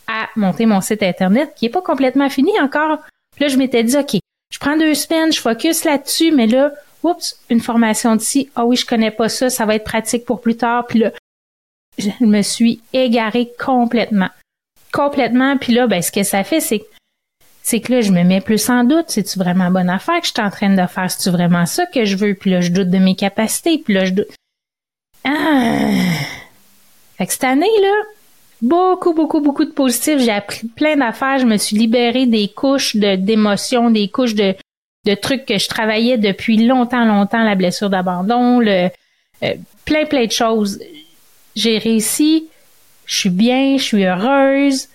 à 0.06 0.28
monter 0.36 0.66
mon 0.66 0.80
site 0.80 1.02
internet 1.02 1.52
qui 1.54 1.66
est 1.66 1.70
pas 1.70 1.82
complètement 1.82 2.30
fini 2.30 2.58
encore. 2.60 2.98
là, 3.38 3.48
je 3.48 3.56
m'étais 3.56 3.84
dit, 3.84 3.96
OK, 3.96 4.16
je 4.50 4.58
prends 4.58 4.76
deux 4.76 4.94
semaines, 4.94 5.32
je 5.32 5.40
focus 5.40 5.84
là-dessus, 5.84 6.32
mais 6.32 6.46
là, 6.46 6.72
oups, 7.02 7.38
une 7.50 7.60
formation 7.60 8.16
d'ici, 8.16 8.50
ah 8.56 8.64
oui, 8.64 8.76
je 8.76 8.86
connais 8.86 9.10
pas 9.10 9.28
ça, 9.28 9.50
ça 9.50 9.66
va 9.66 9.74
être 9.74 9.84
pratique 9.84 10.24
pour 10.24 10.40
plus 10.40 10.56
tard. 10.56 10.86
Puis 10.86 10.98
là, 11.00 11.12
je 11.98 12.10
me 12.20 12.42
suis 12.42 12.80
égarée 12.92 13.50
complètement. 13.58 14.30
Complètement. 14.92 15.58
Puis 15.58 15.74
là, 15.74 15.86
ben, 15.86 16.00
ce 16.00 16.10
que 16.10 16.22
ça 16.22 16.44
fait, 16.44 16.60
c'est 16.60 16.84
c'est 17.62 17.82
que 17.82 17.92
là, 17.92 18.00
je 18.00 18.12
me 18.12 18.24
mets 18.24 18.40
plus 18.40 18.70
en 18.70 18.82
doute. 18.82 19.06
C'est-tu 19.08 19.38
vraiment 19.38 19.70
bonne 19.70 19.90
affaire 19.90 20.22
que 20.22 20.26
je 20.26 20.32
suis 20.32 20.42
en 20.42 20.48
train 20.48 20.70
de 20.70 20.86
faire? 20.86 21.10
C'est-tu 21.10 21.28
vraiment 21.28 21.66
ça 21.66 21.84
que 21.84 22.06
je 22.06 22.16
veux? 22.16 22.34
Puis 22.34 22.50
là, 22.50 22.62
je 22.62 22.70
doute 22.70 22.88
de 22.88 22.96
mes 22.96 23.14
capacités. 23.14 23.76
Puis 23.76 23.92
là, 23.92 24.06
je 24.06 24.12
doute. 24.12 24.28
Ah! 25.24 25.90
Que 27.18 27.32
cette 27.32 27.44
année, 27.44 27.66
là, 27.82 28.02
beaucoup, 28.62 29.12
beaucoup, 29.12 29.40
beaucoup 29.40 29.64
de 29.64 29.70
positifs. 29.70 30.20
J'ai 30.20 30.30
appris 30.30 30.68
plein 30.68 30.96
d'affaires. 30.96 31.38
Je 31.38 31.46
me 31.46 31.56
suis 31.56 31.76
libérée 31.76 32.26
des 32.26 32.48
couches 32.48 32.96
d'émotions, 32.96 33.90
des 33.90 34.08
couches 34.08 34.34
de, 34.34 34.54
de 35.04 35.14
trucs 35.14 35.44
que 35.44 35.58
je 35.58 35.68
travaillais 35.68 36.18
depuis 36.18 36.64
longtemps, 36.64 37.04
longtemps, 37.04 37.42
la 37.42 37.54
blessure 37.54 37.90
d'abandon, 37.90 38.60
le, 38.60 38.88
euh, 39.42 39.54
plein, 39.84 40.04
plein 40.04 40.26
de 40.26 40.32
choses. 40.32 40.80
J'ai 41.56 41.78
réussi. 41.78 42.48
Je 43.06 43.16
suis 43.16 43.30
bien, 43.30 43.78
je 43.78 43.82
suis 43.82 44.04
heureuse. 44.04 44.88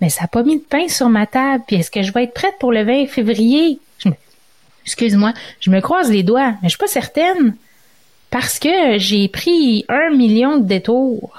Mais 0.00 0.10
ça 0.10 0.22
n'a 0.22 0.28
pas 0.28 0.42
mis 0.42 0.58
de 0.58 0.64
pain 0.64 0.88
sur 0.88 1.08
ma 1.08 1.26
table. 1.26 1.64
Puis 1.66 1.76
est-ce 1.76 1.90
que 1.90 2.02
je 2.02 2.12
vais 2.12 2.24
être 2.24 2.34
prête 2.34 2.56
pour 2.58 2.72
le 2.72 2.84
20 2.84 3.06
février? 3.06 3.78
Excuse-moi, 4.84 5.32
je 5.60 5.70
me 5.70 5.80
croise 5.80 6.10
les 6.10 6.22
doigts, 6.22 6.50
mais 6.62 6.68
je 6.68 6.70
suis 6.70 6.78
pas 6.78 6.86
certaine. 6.86 7.56
Parce 8.30 8.58
que 8.58 8.98
j'ai 8.98 9.28
pris 9.28 9.84
un 9.88 10.10
million 10.10 10.58
de 10.58 10.64
détours. 10.64 11.32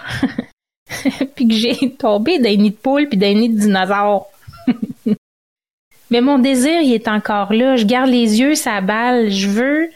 puis 1.35 1.47
que 1.47 1.53
j'ai 1.53 1.91
tombé 1.91 2.39
d'un 2.39 2.55
nid 2.55 2.71
de 2.71 2.75
poule 2.75 3.09
puis 3.09 3.17
d'un 3.17 3.33
nid 3.33 3.49
de 3.49 3.59
dinosaure. 3.59 4.27
Mais 6.09 6.21
mon 6.21 6.39
désir, 6.39 6.81
il 6.81 6.93
est 6.93 7.07
encore 7.07 7.53
là. 7.53 7.75
Je 7.75 7.85
garde 7.85 8.09
les 8.09 8.39
yeux 8.39 8.55
sa 8.55 8.79
balle. 8.79 9.29
Je 9.29 9.49
veux 9.49 9.89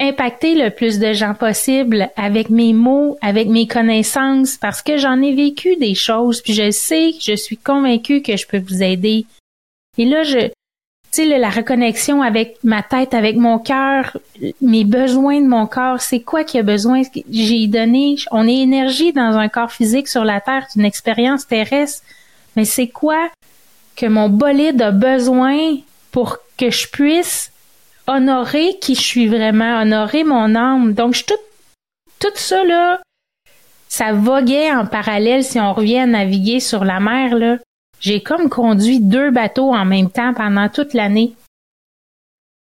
impacter 0.00 0.54
le 0.54 0.70
plus 0.70 0.98
de 0.98 1.12
gens 1.12 1.34
possible 1.34 2.08
avec 2.16 2.50
mes 2.50 2.72
mots, 2.72 3.16
avec 3.20 3.48
mes 3.48 3.66
connaissances, 3.66 4.56
parce 4.56 4.82
que 4.82 4.96
j'en 4.96 5.22
ai 5.22 5.34
vécu 5.34 5.76
des 5.76 5.94
choses, 5.94 6.42
puis 6.42 6.52
je 6.52 6.70
sais, 6.70 7.12
je 7.20 7.34
suis 7.34 7.56
convaincue 7.56 8.22
que 8.22 8.36
je 8.36 8.46
peux 8.46 8.58
vous 8.58 8.82
aider. 8.82 9.24
Et 9.96 10.04
là, 10.04 10.24
je, 10.24 10.50
sais, 11.14 11.38
la 11.38 11.50
reconnexion 11.50 12.22
avec 12.22 12.58
ma 12.64 12.82
tête, 12.82 13.14
avec 13.14 13.36
mon 13.36 13.58
cœur, 13.58 14.16
mes 14.60 14.84
besoins 14.84 15.40
de 15.40 15.46
mon 15.46 15.66
corps, 15.66 16.00
c'est 16.00 16.20
quoi 16.20 16.44
qui 16.44 16.58
a 16.58 16.62
besoin? 16.62 17.02
J'ai 17.30 17.66
donné, 17.66 18.16
on 18.30 18.46
est 18.46 18.58
énergie 18.58 19.12
dans 19.12 19.36
un 19.36 19.48
corps 19.48 19.72
physique 19.72 20.08
sur 20.08 20.24
la 20.24 20.40
Terre, 20.40 20.66
c'est 20.68 20.80
une 20.80 20.86
expérience 20.86 21.46
terrestre, 21.46 22.02
mais 22.56 22.64
c'est 22.64 22.88
quoi 22.88 23.28
que 23.96 24.06
mon 24.06 24.28
bolide 24.28 24.82
a 24.82 24.90
besoin 24.90 25.76
pour 26.10 26.38
que 26.56 26.70
je 26.70 26.88
puisse 26.88 27.52
honorer 28.06 28.78
qui 28.80 28.94
je 28.94 29.00
suis 29.00 29.28
vraiment, 29.28 29.80
honorer 29.80 30.24
mon 30.24 30.54
âme? 30.54 30.94
Donc, 30.94 31.14
je, 31.14 31.24
tout, 31.24 31.34
tout 32.18 32.28
ça, 32.34 32.64
là, 32.64 33.00
ça 33.88 34.12
voguait 34.12 34.72
en 34.72 34.86
parallèle 34.86 35.44
si 35.44 35.60
on 35.60 35.72
revient 35.72 35.98
à 35.98 36.06
naviguer 36.06 36.60
sur 36.60 36.84
la 36.84 36.98
mer, 37.00 37.36
là 37.36 37.58
j'ai 38.04 38.22
comme 38.22 38.50
conduit 38.50 39.00
deux 39.00 39.30
bateaux 39.30 39.72
en 39.72 39.86
même 39.86 40.10
temps 40.10 40.34
pendant 40.34 40.68
toute 40.68 40.92
l'année. 40.92 41.32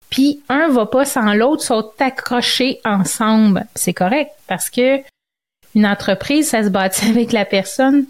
Puis 0.09 0.41
un 0.49 0.67
va 0.67 0.85
pas 0.85 1.05
sans 1.05 1.33
l'autre, 1.33 1.63
sont 1.63 1.91
accrochés 1.99 2.81
ensemble. 2.83 3.65
C'est 3.73 3.93
correct 3.93 4.31
parce 4.47 4.69
que 4.69 4.99
une 5.75 5.85
entreprise, 5.85 6.49
ça 6.49 6.63
se 6.63 6.69
bâtit 6.69 7.05
avec 7.09 7.31
la 7.31 7.45
personne 7.45 8.05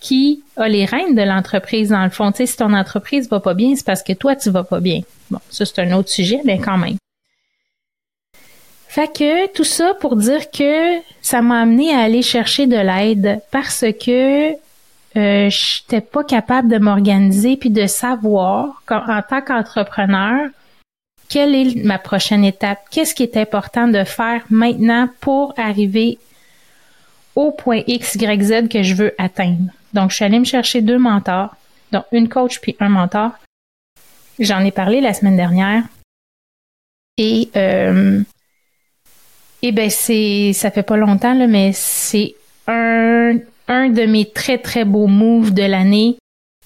qui 0.00 0.42
a 0.56 0.66
les 0.66 0.86
rênes 0.86 1.14
de 1.14 1.20
l'entreprise 1.20 1.90
dans 1.90 2.04
le 2.04 2.10
fond. 2.10 2.32
Si 2.34 2.56
ton 2.56 2.72
entreprise 2.72 3.28
va 3.28 3.40
pas 3.40 3.54
bien, 3.54 3.76
c'est 3.76 3.84
parce 3.84 4.02
que 4.02 4.14
toi 4.14 4.34
tu 4.34 4.48
vas 4.48 4.64
pas 4.64 4.80
bien. 4.80 5.02
Bon, 5.30 5.40
ça 5.50 5.66
c'est 5.66 5.80
un 5.80 5.92
autre 5.92 6.08
sujet, 6.08 6.40
mais 6.44 6.58
quand 6.58 6.78
même. 6.78 6.96
Fait 8.88 9.12
que 9.12 9.52
tout 9.52 9.64
ça 9.64 9.92
pour 10.00 10.16
dire 10.16 10.50
que 10.50 11.00
ça 11.20 11.42
m'a 11.42 11.60
amené 11.60 11.94
à 11.94 11.98
aller 11.98 12.22
chercher 12.22 12.66
de 12.66 12.76
l'aide 12.78 13.42
parce 13.50 13.84
que 14.02 14.56
euh, 15.16 15.48
je 15.48 15.82
n'étais 15.82 16.00
pas 16.00 16.24
capable 16.24 16.68
de 16.68 16.78
m'organiser 16.78 17.56
puis 17.56 17.70
de 17.70 17.86
savoir, 17.86 18.82
en 18.90 19.22
tant 19.22 19.40
qu'entrepreneur, 19.40 20.48
quelle 21.28 21.54
est 21.54 21.84
ma 21.84 21.98
prochaine 21.98 22.44
étape, 22.44 22.78
qu'est-ce 22.90 23.14
qui 23.14 23.22
est 23.22 23.36
important 23.36 23.88
de 23.88 24.04
faire 24.04 24.44
maintenant 24.50 25.08
pour 25.20 25.54
arriver 25.56 26.18
au 27.34 27.50
point 27.50 27.82
X, 27.86 28.14
Y, 28.14 28.42
Z 28.42 28.68
que 28.68 28.82
je 28.82 28.94
veux 28.94 29.14
atteindre. 29.18 29.70
Donc, 29.92 30.10
je 30.10 30.16
suis 30.16 30.24
allée 30.24 30.38
me 30.38 30.44
chercher 30.44 30.82
deux 30.82 30.98
mentors, 30.98 31.54
donc 31.92 32.04
une 32.12 32.28
coach 32.28 32.60
puis 32.60 32.76
un 32.80 32.88
mentor. 32.88 33.32
J'en 34.38 34.64
ai 34.64 34.70
parlé 34.70 35.00
la 35.00 35.14
semaine 35.14 35.36
dernière. 35.36 35.82
Et, 37.18 37.48
euh, 37.56 38.20
et 39.62 39.72
ben, 39.72 39.88
c'est, 39.88 40.52
ça 40.52 40.70
fait 40.70 40.82
pas 40.82 40.96
longtemps, 40.96 41.34
là, 41.34 41.46
mais 41.46 41.72
c'est 41.72 42.34
un, 42.66 43.38
un 43.68 43.88
de 43.88 44.04
mes 44.06 44.30
très, 44.30 44.58
très 44.58 44.84
beaux 44.84 45.06
moves 45.06 45.52
de 45.52 45.62
l'année, 45.62 46.16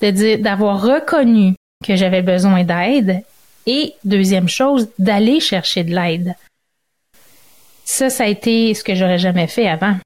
de 0.00 0.10
dire, 0.10 0.38
d'avoir 0.38 0.82
reconnu 0.82 1.54
que 1.84 1.96
j'avais 1.96 2.22
besoin 2.22 2.64
d'aide 2.64 3.22
et 3.66 3.94
deuxième 4.04 4.48
chose, 4.48 4.88
d'aller 4.98 5.40
chercher 5.40 5.84
de 5.84 5.94
l'aide. 5.94 6.34
Ça, 7.84 8.10
ça 8.10 8.24
a 8.24 8.26
été 8.26 8.72
ce 8.74 8.84
que 8.84 8.94
j'aurais 8.94 9.18
jamais 9.18 9.46
fait 9.46 9.68
avant. 9.68 9.96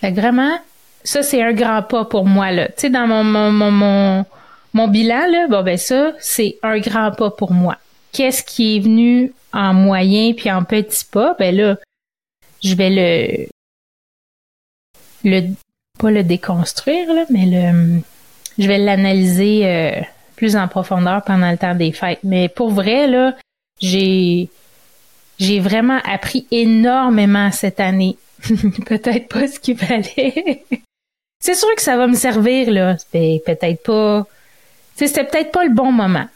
Fait 0.00 0.12
vraiment, 0.12 0.58
ça, 1.02 1.22
c'est 1.22 1.42
un 1.42 1.52
grand 1.52 1.82
pas 1.82 2.04
pour 2.04 2.26
moi, 2.26 2.50
là. 2.50 2.68
Tu 2.68 2.74
sais, 2.76 2.90
dans 2.90 3.06
mon, 3.06 3.24
mon, 3.24 3.50
mon, 3.52 4.24
mon, 4.72 4.88
bilan, 4.88 5.26
là, 5.30 5.46
bon, 5.48 5.62
ben, 5.62 5.76
ça, 5.76 6.12
c'est 6.18 6.58
un 6.62 6.78
grand 6.78 7.12
pas 7.12 7.30
pour 7.30 7.52
moi. 7.52 7.76
Qu'est-ce 8.12 8.42
qui 8.42 8.76
est 8.76 8.80
venu 8.80 9.32
en 9.52 9.74
moyen 9.74 10.32
puis 10.32 10.50
en 10.50 10.64
petit 10.64 11.04
pas? 11.04 11.34
Ben 11.38 11.54
là, 11.54 11.76
je 12.62 12.74
vais 12.74 12.90
le, 12.90 13.48
le 15.24 15.42
pas 15.98 16.10
le 16.10 16.22
déconstruire 16.22 17.12
là, 17.12 17.24
mais 17.30 17.46
le 17.46 18.00
je 18.58 18.68
vais 18.68 18.78
l'analyser 18.78 19.66
euh, 19.66 20.00
plus 20.36 20.56
en 20.56 20.68
profondeur 20.68 21.22
pendant 21.24 21.50
le 21.50 21.58
temps 21.58 21.74
des 21.74 21.92
fêtes. 21.92 22.20
Mais 22.22 22.48
pour 22.48 22.70
vrai 22.70 23.06
là, 23.06 23.34
j'ai 23.80 24.48
j'ai 25.38 25.60
vraiment 25.60 25.98
appris 26.04 26.46
énormément 26.50 27.50
cette 27.50 27.80
année. 27.80 28.16
peut-être 28.86 29.28
pas 29.28 29.48
ce 29.48 29.58
qu'il 29.58 29.76
fallait. 29.76 30.64
c'est 31.40 31.54
sûr 31.54 31.74
que 31.74 31.82
ça 31.82 31.96
va 31.96 32.06
me 32.06 32.14
servir 32.14 32.70
là, 32.70 32.96
peut-être 33.12 33.82
pas. 33.82 34.26
C'était 34.96 35.24
peut-être 35.24 35.50
pas 35.50 35.64
le 35.64 35.74
bon 35.74 35.90
moment. 35.90 36.26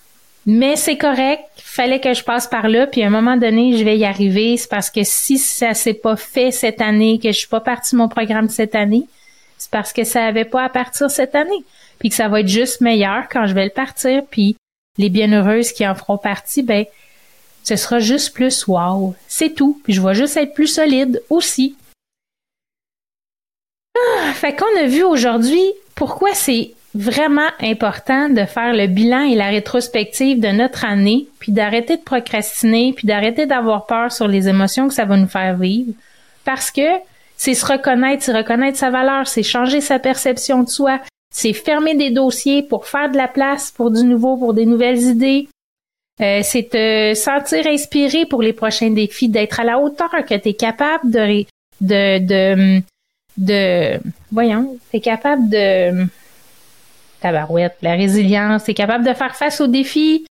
Mais 0.47 0.77
c'est 0.77 0.97
correct. 0.97 1.43
Fallait 1.79 2.01
que 2.01 2.13
je 2.13 2.25
passe 2.25 2.49
par 2.49 2.69
là, 2.69 2.89
puis 2.89 3.05
à 3.05 3.07
un 3.07 3.11
moment 3.11 3.37
donné, 3.37 3.79
je 3.79 3.85
vais 3.85 3.97
y 3.97 4.05
arriver. 4.05 4.57
C'est 4.57 4.69
parce 4.69 4.91
que 4.91 5.05
si 5.05 5.39
ça 5.39 5.75
s'est 5.75 5.95
pas 5.95 6.17
fait 6.17 6.51
cette 6.51 6.81
année, 6.81 7.21
que 7.23 7.29
je 7.29 7.39
suis 7.39 7.47
pas 7.47 7.61
partie 7.61 7.95
de 7.95 7.99
mon 8.01 8.09
programme 8.09 8.49
cette 8.49 8.75
année, 8.75 9.07
c'est 9.59 9.71
parce 9.71 9.93
que 9.93 10.03
ça 10.03 10.25
avait 10.25 10.45
pas 10.45 10.65
à 10.65 10.69
partir 10.71 11.09
cette 11.09 11.37
année. 11.37 11.65
Puis 12.01 12.09
que 12.09 12.17
ça 12.17 12.27
va 12.27 12.41
être 12.41 12.49
juste 12.49 12.81
meilleur 12.81 13.29
quand 13.31 13.47
je 13.47 13.55
vais 13.55 13.63
le 13.65 13.71
partir, 13.71 14.25
puis 14.29 14.57
les 14.97 15.09
bienheureuses 15.09 15.71
qui 15.71 15.87
en 15.87 15.95
feront 15.95 16.19
partie, 16.19 16.65
ben, 16.65 16.85
ce 17.63 17.77
sera 17.77 18.01
juste 18.01 18.35
plus 18.35 18.67
wow. 18.67 19.15
C'est 19.29 19.55
tout. 19.55 19.81
Puis 19.85 19.93
je 19.93 20.03
vais 20.03 20.15
juste 20.17 20.37
être 20.37 20.55
plus 20.55 20.67
solide 20.67 21.23
aussi. 21.31 21.77
Ah, 23.97 24.33
fait 24.33 24.57
qu'on 24.57 24.81
a 24.81 24.87
vu 24.87 25.05
aujourd'hui 25.05 25.63
pourquoi 25.95 26.35
c'est 26.35 26.73
vraiment 26.95 27.49
important 27.61 28.29
de 28.29 28.45
faire 28.45 28.73
le 28.73 28.87
bilan 28.87 29.23
et 29.23 29.35
la 29.35 29.49
rétrospective 29.49 30.41
de 30.41 30.49
notre 30.49 30.85
année, 30.85 31.27
puis 31.39 31.53
d'arrêter 31.53 31.97
de 31.97 32.03
procrastiner, 32.03 32.93
puis 32.95 33.07
d'arrêter 33.07 33.47
d'avoir 33.47 33.87
peur 33.87 34.11
sur 34.11 34.27
les 34.27 34.49
émotions 34.49 34.89
que 34.89 34.95
ça 34.95 35.05
va 35.05 35.17
nous 35.17 35.29
faire 35.29 35.57
vivre. 35.57 35.93
Parce 36.45 36.71
que 36.71 36.99
c'est 37.37 37.55
se 37.55 37.67
reconnaître, 37.67 38.23
c'est 38.23 38.37
reconnaître 38.37 38.79
sa 38.79 38.91
valeur, 38.91 39.29
c'est 39.29 39.43
changer 39.43 39.81
sa 39.81 39.99
perception 39.99 40.63
de 40.63 40.69
soi, 40.69 41.01
c'est 41.33 41.53
fermer 41.53 41.95
des 41.95 42.11
dossiers 42.11 42.63
pour 42.63 42.87
faire 42.87 43.11
de 43.11 43.17
la 43.17 43.29
place 43.29 43.71
pour 43.71 43.91
du 43.91 44.03
nouveau, 44.03 44.37
pour 44.37 44.55
des 44.55 44.67
nouvelles 44.67 45.03
idées. 45.03 45.49
Euh, 46.21 46.41
c'est 46.43 46.71
te 46.71 47.15
sentir 47.15 47.67
inspiré 47.67 48.27
pour 48.27 48.43
les 48.43 48.53
prochains 48.53 48.91
défis, 48.91 49.29
d'être 49.29 49.61
à 49.61 49.65
la 49.65 49.79
hauteur, 49.79 50.11
que 50.29 50.35
tu 50.35 50.49
es 50.49 50.55
capable 50.55 51.11
de, 51.11 51.45
de, 51.81 52.19
de, 52.19 52.83
de, 53.37 54.01
voyons, 54.33 54.77
tu 54.91 54.97
es 54.97 55.01
capable 55.01 55.49
de, 55.49 56.09
tabarouette, 57.21 57.77
la 57.83 57.93
résilience, 57.93 58.65
tu 58.65 58.71
es 58.73 58.75
capable 58.75 59.05
de 59.05 59.15
faire 59.15 59.37
face 59.37 59.61
aux 59.61 59.67
défis. 59.67 60.27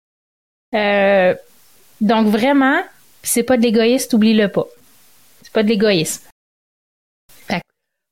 Euh, 0.73 1.33
donc 2.01 2.27
vraiment, 2.27 2.81
c'est 3.23 3.43
pas 3.43 3.57
de 3.57 3.63
l'égoïsme, 3.63 4.15
oublie-le 4.15 4.47
pas. 4.49 4.65
C'est 5.41 5.53
pas 5.53 5.63
de 5.63 5.69
l'égoïsme. 5.69 6.23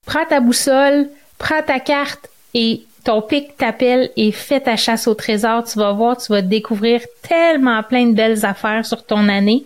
Prends 0.05 0.25
ta 0.25 0.39
boussole, 0.39 1.09
prends 1.39 1.63
ta 1.63 1.79
carte 1.79 2.29
et 2.53 2.85
ton 3.03 3.21
pic 3.21 3.57
t'appelle 3.57 4.11
et 4.15 4.31
fais 4.31 4.59
ta 4.59 4.75
chasse 4.75 5.07
au 5.07 5.15
trésor. 5.15 5.63
Tu 5.63 5.79
vas 5.79 5.93
voir, 5.93 6.17
tu 6.17 6.31
vas 6.31 6.41
découvrir 6.41 7.01
tellement 7.21 7.81
plein 7.83 8.07
de 8.07 8.13
belles 8.13 8.45
affaires 8.45 8.85
sur 8.85 9.05
ton 9.05 9.29
année. 9.29 9.65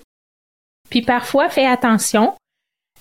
Puis 0.89 1.01
parfois, 1.01 1.49
fais 1.49 1.65
attention. 1.65 2.33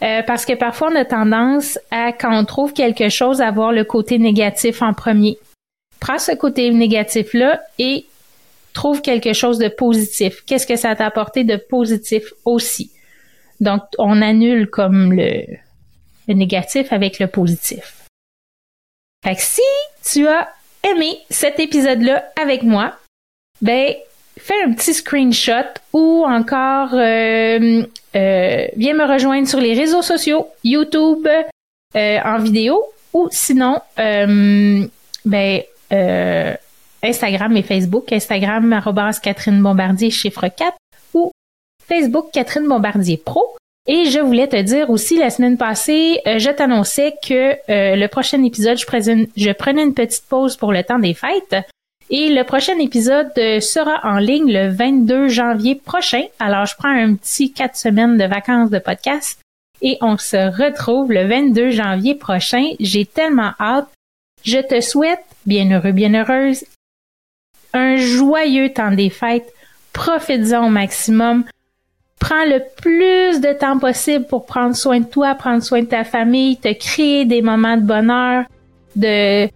Euh, 0.02 0.22
parce 0.22 0.44
que 0.44 0.52
parfois, 0.52 0.90
on 0.92 0.96
a 0.96 1.04
tendance 1.04 1.78
à, 1.90 2.12
quand 2.12 2.36
on 2.36 2.44
trouve 2.44 2.72
quelque 2.72 3.08
chose, 3.08 3.40
à 3.40 3.50
voir 3.50 3.72
le 3.72 3.84
côté 3.84 4.18
négatif 4.18 4.82
en 4.82 4.94
premier. 4.94 5.38
Prends 6.00 6.18
ce 6.18 6.32
côté 6.32 6.70
négatif-là 6.70 7.60
et 7.78 8.06
trouve 8.72 9.02
quelque 9.02 9.32
chose 9.32 9.58
de 9.58 9.68
positif. 9.68 10.42
Qu'est-ce 10.46 10.66
que 10.66 10.76
ça 10.76 10.94
t'a 10.94 11.06
apporté 11.06 11.44
de 11.44 11.56
positif 11.56 12.32
aussi? 12.44 12.92
Donc, 13.60 13.82
on 13.98 14.22
annule 14.22 14.70
comme 14.70 15.12
le, 15.12 15.42
négatif 16.28 16.92
avec 16.92 17.18
le 17.18 17.26
positif. 17.26 18.06
Fait 19.24 19.34
que 19.34 19.42
si 19.42 19.62
tu 20.04 20.28
as 20.28 20.48
aimé 20.84 21.18
cet 21.28 21.58
épisode-là 21.58 22.24
avec 22.40 22.62
moi, 22.62 22.94
ben, 23.60 23.94
fais 24.38 24.62
un 24.62 24.72
petit 24.72 24.94
screenshot 24.94 25.66
ou 25.92 26.24
encore 26.24 26.94
euh, 26.94 27.82
euh, 28.14 28.66
viens 28.76 28.94
me 28.94 29.12
rejoindre 29.12 29.48
sur 29.48 29.60
les 29.60 29.74
réseaux 29.74 30.02
sociaux, 30.02 30.48
YouTube 30.62 31.26
euh, 31.96 32.18
en 32.24 32.38
vidéo 32.38 32.84
ou 33.12 33.28
sinon 33.32 33.80
ben 33.96 35.62
Instagram 37.02 37.56
et 37.56 37.62
Facebook, 37.62 38.12
Instagram 38.12 38.82
Catherine 39.22 39.62
Bombardier 39.62 40.10
chiffre 40.10 40.48
4 40.48 40.76
ou 41.14 41.30
Facebook 41.86 42.30
Catherine 42.32 42.68
Bombardier 42.68 43.16
Pro. 43.16 43.56
Et 43.90 44.04
je 44.04 44.20
voulais 44.20 44.48
te 44.48 44.60
dire 44.60 44.90
aussi, 44.90 45.16
la 45.16 45.30
semaine 45.30 45.56
passée, 45.56 46.20
euh, 46.26 46.38
je 46.38 46.50
t'annonçais 46.50 47.14
que 47.26 47.52
euh, 47.70 47.96
le 47.96 48.06
prochain 48.06 48.44
épisode, 48.44 48.76
je 48.76 48.84
prenais, 48.84 49.28
je 49.34 49.50
prenais 49.52 49.82
une 49.82 49.94
petite 49.94 50.26
pause 50.28 50.58
pour 50.58 50.72
le 50.74 50.84
temps 50.84 50.98
des 50.98 51.14
fêtes. 51.14 51.56
Et 52.10 52.28
le 52.28 52.44
prochain 52.44 52.78
épisode 52.78 53.32
euh, 53.38 53.60
sera 53.60 54.00
en 54.04 54.18
ligne 54.18 54.52
le 54.52 54.68
22 54.68 55.28
janvier 55.28 55.74
prochain. 55.74 56.24
Alors, 56.38 56.66
je 56.66 56.74
prends 56.76 56.90
un 56.90 57.14
petit 57.14 57.50
quatre 57.50 57.76
semaines 57.76 58.18
de 58.18 58.24
vacances 58.24 58.68
de 58.68 58.78
podcast 58.78 59.40
et 59.80 59.96
on 60.02 60.18
se 60.18 60.36
retrouve 60.36 61.10
le 61.10 61.26
22 61.26 61.70
janvier 61.70 62.14
prochain. 62.14 62.72
J'ai 62.80 63.06
tellement 63.06 63.52
hâte. 63.58 63.88
Je 64.44 64.58
te 64.58 64.80
souhaite, 64.80 65.24
bien 65.46 65.70
heureux, 65.70 65.92
bien 65.92 66.14
heureuse, 66.14 66.64
un 67.72 67.96
joyeux 67.96 68.72
temps 68.72 68.92
des 68.92 69.10
fêtes. 69.10 69.52
Profites-en 69.92 70.66
au 70.66 70.70
maximum 70.70 71.44
prends 72.18 72.44
le 72.44 72.60
plus 72.76 73.40
de 73.40 73.52
temps 73.52 73.78
possible 73.78 74.26
pour 74.26 74.46
prendre 74.46 74.74
soin 74.74 75.00
de 75.00 75.04
toi, 75.06 75.34
prendre 75.34 75.62
soin 75.62 75.82
de 75.82 75.86
ta 75.86 76.04
famille, 76.04 76.56
te 76.56 76.72
créer 76.72 77.24
des 77.24 77.42
moments 77.42 77.76
de 77.76 77.82
bonheur, 77.82 78.44
de 78.96 79.48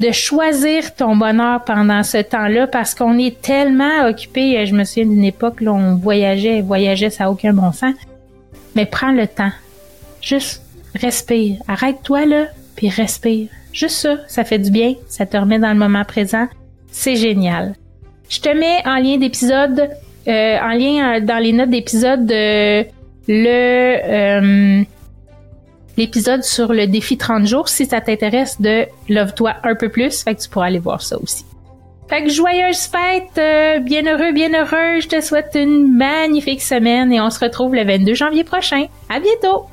de 0.00 0.12
choisir 0.12 0.94
ton 0.94 1.14
bonheur 1.14 1.62
pendant 1.64 2.02
ce 2.02 2.16
temps-là 2.16 2.66
parce 2.66 2.94
qu'on 2.94 3.18
est 3.18 3.42
tellement 3.42 4.06
occupé. 4.06 4.64
Je 4.64 4.74
me 4.74 4.84
souviens 4.84 5.04
d'une 5.04 5.24
époque 5.24 5.58
où 5.60 5.68
on 5.68 5.96
voyageait, 5.96 6.62
voyageait, 6.62 7.10
ça 7.10 7.24
n'a 7.24 7.30
aucun 7.30 7.52
bon 7.52 7.70
sens. 7.72 7.94
Mais 8.74 8.86
prends 8.86 9.12
le 9.12 9.26
temps. 9.26 9.52
Juste 10.22 10.62
respire. 10.94 11.58
Arrête-toi 11.68 12.24
là, 12.24 12.46
puis 12.76 12.88
respire. 12.88 13.48
Juste 13.72 13.96
ça, 13.96 14.16
ça 14.26 14.44
fait 14.44 14.58
du 14.58 14.70
bien. 14.70 14.94
Ça 15.08 15.26
te 15.26 15.36
remet 15.36 15.58
dans 15.58 15.72
le 15.72 15.78
moment 15.78 16.04
présent. 16.04 16.48
C'est 16.90 17.16
génial. 17.16 17.74
Je 18.28 18.40
te 18.40 18.48
mets 18.48 18.82
en 18.86 18.96
lien 18.96 19.18
d'épisode 19.18 19.90
euh, 20.28 20.58
en 20.58 20.72
lien 20.72 21.16
euh, 21.16 21.20
dans 21.20 21.38
les 21.38 21.52
notes 21.52 21.70
d'épisode 21.70 22.30
le 22.30 22.84
euh, 23.28 24.82
l'épisode 25.96 26.44
sur 26.44 26.72
le 26.72 26.86
défi 26.86 27.16
30 27.16 27.46
jours 27.46 27.68
si 27.68 27.86
ça 27.86 28.00
t'intéresse 28.00 28.60
de 28.60 28.86
love-toi 29.08 29.54
un 29.64 29.74
peu 29.74 29.88
plus, 29.88 30.24
tu 30.24 30.48
pourras 30.50 30.66
aller 30.66 30.78
voir 30.78 31.00
ça 31.02 31.18
aussi. 31.18 31.44
Fait 32.08 32.24
que 32.24 32.30
joyeuse 32.30 32.88
fête, 32.88 33.84
bien 33.84 34.04
heureux, 34.04 34.32
bien 34.32 34.52
heureux, 34.52 35.00
je 35.00 35.08
te 35.08 35.20
souhaite 35.20 35.52
une 35.54 35.96
magnifique 35.96 36.62
semaine 36.62 37.12
et 37.12 37.20
on 37.20 37.30
se 37.30 37.38
retrouve 37.38 37.74
le 37.74 37.84
22 37.84 38.14
janvier 38.14 38.44
prochain. 38.44 38.86
À 39.08 39.20
bientôt! 39.20 39.66